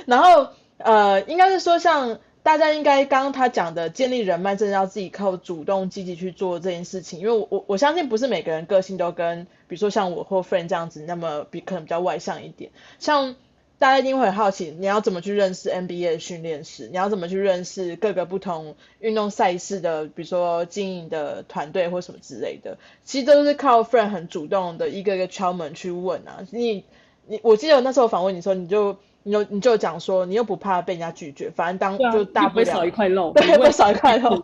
[0.05, 2.19] 然后呃，应该是说像。
[2.43, 12.71] 大家应该刚刚他讲的建立人脉，真的要自己靠主动积极去做这件事情，因为我我相信不是每个人个性都跟，比如说像我或 Friend 这样子，那么比可能比较外向一点。
[12.99, 13.37] 像
[13.79, 16.89] 大家一定会很好奇，你要怎么去认识 NBA 的训练师？
[16.89, 22.77] 你要怎么去认识各个不同运动赛事的，比如说经营的团队或什么之类的？
[23.05, 26.45] 其实都是靠 friend 很主动的一个一个敲门去问啊。
[26.51, 26.83] 你
[27.27, 34.43] 你，我记得那时候访问你的时候，你就你就你就讲说，你又不怕被人家拒绝，反正当、啊、就大不了不会少一块肉，对，不会少一块肉。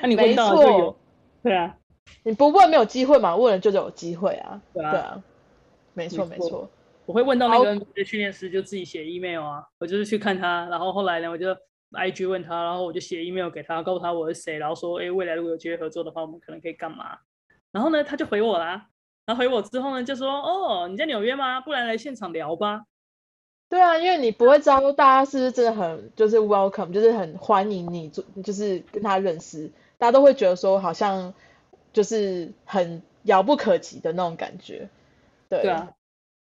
[0.00, 0.96] 那你问到就有，
[1.42, 1.76] 对啊，
[2.22, 5.22] 你不问没有机会嘛，问了就有机会啊，对啊，对啊，
[5.92, 6.68] 没错没错。
[7.06, 11.54] 我会问到那个训练师，就自己写 email 啊，我就是去看他，然后后来呢，我就
[11.92, 17.18] IG 问他，然后我就写 email 给他，告诉他我是谁，然后说，哎，未来如果有机会合作的话，我们可能可以干嘛？
[17.72, 18.86] 然后呢，他就回我啦，
[19.26, 21.60] 然后回我之后呢，就说，哦，你在纽约吗？
[21.60, 22.84] 不然来现场聊吧。
[23.68, 31.34] 对啊，因为你不会知道大家是不是真的很就是 welcome，就是很欢迎你，就就是跟他认识，大家都会觉得说好像
[31.94, 34.90] 就是很遥不可及的那种感觉。
[35.48, 35.94] 对，对啊。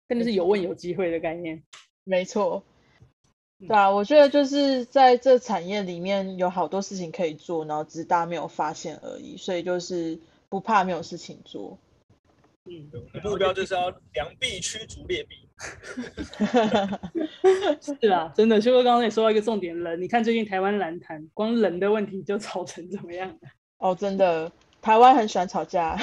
[0.08, 1.62] 真的是有问有机会的概念，
[2.04, 2.62] 没错，
[3.60, 11.78] 对啊，我觉得就是在这产业里面有好多事情可以做，然后只是大家没有发现而已，所以就是不怕没有事情做。
[12.66, 12.90] 嗯，
[13.24, 15.48] 目标就是要良币驱逐劣币。
[17.80, 23.38] 是啊，真的，修哥刚刚也说到一个重点，人，你看最近台湾篮坛光人的问题就吵成怎么样？
[23.78, 25.96] 哦，真的，台湾很喜欢吵架。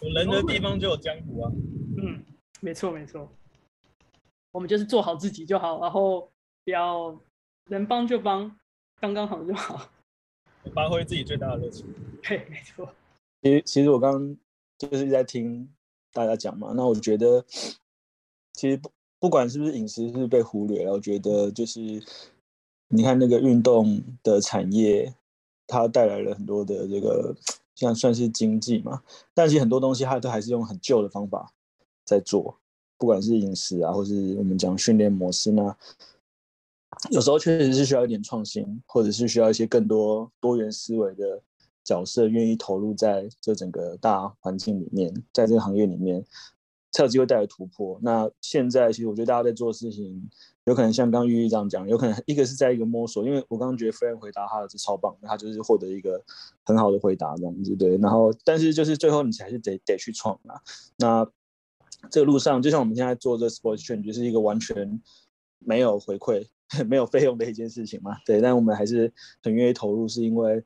[0.00, 1.50] 有人的地方就有江湖啊。
[1.96, 2.22] 嗯。
[2.64, 3.28] 没错没错，
[4.52, 6.30] 我们就是做好自己就好，然后
[6.64, 7.20] 不要
[7.66, 8.56] 能帮就帮，
[9.00, 9.90] 刚刚好就好，
[10.72, 11.84] 发挥自己最大的乐趣。
[12.22, 12.88] 对，没错。
[13.42, 14.36] 其实其实我刚刚
[14.78, 15.68] 就是在听
[16.12, 17.44] 大家讲嘛，那我觉得
[18.52, 21.80] 其实不不管是不是饮食是被忽略了，我觉得就是
[22.86, 25.12] 你看那个运动的产业，
[25.72, 27.34] 它带来了很多的这个
[27.74, 29.02] 像算是经济嘛，
[29.34, 31.52] 但其实很多东西它都还是用很旧的方法。
[32.04, 32.58] 在做，
[32.98, 35.74] 不管是饮食啊，或是我们讲训练模式呢，
[37.10, 41.40] 有时候确实是需要一点创新，或者是需要一些更多多元思维的
[41.84, 46.22] 角色，愿意投入在这整个大环境里面，在这个行业里面
[46.92, 47.98] 才有机会带来突破。
[48.02, 50.30] 那现在其实我觉得大家在做事情，
[50.66, 56.22] 有可能像刚玉玉这样讲，有可能一个是在一个摸索，因为我刚刚觉得 Frank 回答他的是超棒，他就是获得一个
[56.64, 57.96] 很好的回答这样子，对。
[57.98, 60.60] 然后但是就是最后你还是得得去创啊，
[60.98, 61.26] 那。
[62.10, 65.00] 这个路上，就像我们现在做这 Sports Change，就是一个完全
[65.60, 66.44] 没有回馈、
[66.88, 68.16] 没有费用的一件事情嘛。
[68.26, 70.64] 对，但我们还是很愿意投入，是因为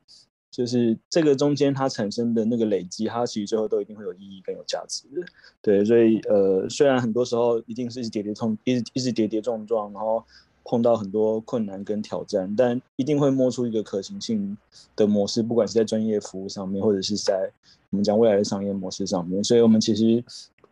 [0.49, 5.25] 就是这个中间它产生的那个累积，它其实最后都一定会有意义跟有价值的。
[5.61, 10.23] 对，所以呃，虽然很多时候一定是跌跌撞，一直一直跌跌撞撞，然后
[10.63, 14.57] 碰到很多困难跟挑战，但一定会摸出一个可行性
[14.95, 17.51] 的模式，不管是在专业服务上面，或者是在
[17.89, 19.43] 我们讲未来的商业模式上面。
[19.43, 20.23] 所以我们其实。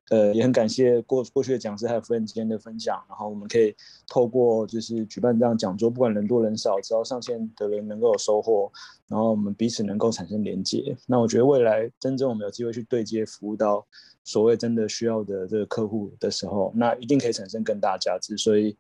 [0.10, 3.76] 呃，也很感谢过过去的讲师还有 Fran 之间的分享，然后我们可以
[4.08, 8.72] 透过就是举办这样讲座，不管人多人少，只要上线的人能够有收获，
[9.08, 10.96] 然后我们彼此能够产生连接。
[11.08, 13.84] 那我觉得未来真正我们有机会去对接服务到
[14.24, 18.38] 所谓真的需要的这个客户的时候，那一定可以产生更大价值。
[18.38, 18.78] 所以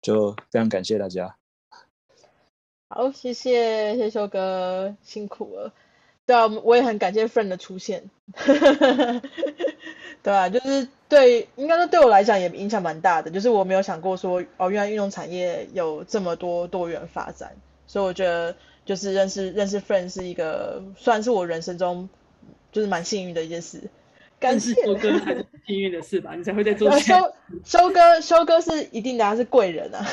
[0.00, 1.36] 就非常感谢大家。
[2.88, 5.72] 好，谢谢谢修哥辛苦了。
[6.24, 8.08] 对啊，我也很感谢 friend 的出现。
[10.22, 13.30] 对啊，就是对，应该说对我来讲也影响蛮大的。
[13.30, 17.56] 就是我没有想过说，哦，原来运动产业有这么多多元发展，
[17.86, 18.54] 所以我觉得
[18.84, 22.08] 就是认识认识 friend 是一个算是我人生中
[22.72, 23.82] 就是蛮幸运的一件事。
[24.40, 26.34] 感谢修哥还是 幸运的事吧？
[26.36, 26.90] 你才会在做。
[26.98, 27.14] 修
[27.64, 30.06] 修哥修哥是一定的，他是贵人啊。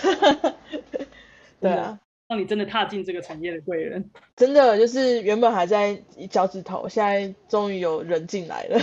[1.62, 4.10] 对啊，让你真的踏进这个产业的贵人。
[4.36, 8.82] 真的就是原本还在脚趾头，现在终于有人进来了。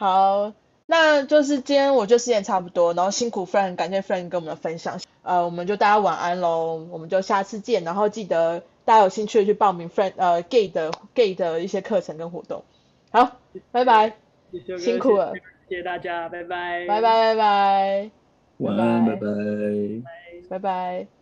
[0.00, 0.54] 好，
[0.86, 12.64] 那就是今天我就时间差不多，然后辛苦 friend，感谢 friend 跟我们的分享，呃，我们就大家晚安喽，我们就下次见，然后记得大家有兴趣的去报名 Fran 呃 Gay 的 Gay 的一些课程跟活动，
[13.10, 13.36] 好，
[13.72, 14.14] 拜拜，
[14.78, 15.34] 辛苦了，
[15.68, 18.10] 谢谢大家，拜拜，拜拜拜拜，
[18.56, 19.38] 晚安，拜拜，拜
[20.48, 20.48] 拜。
[20.48, 21.19] 拜拜。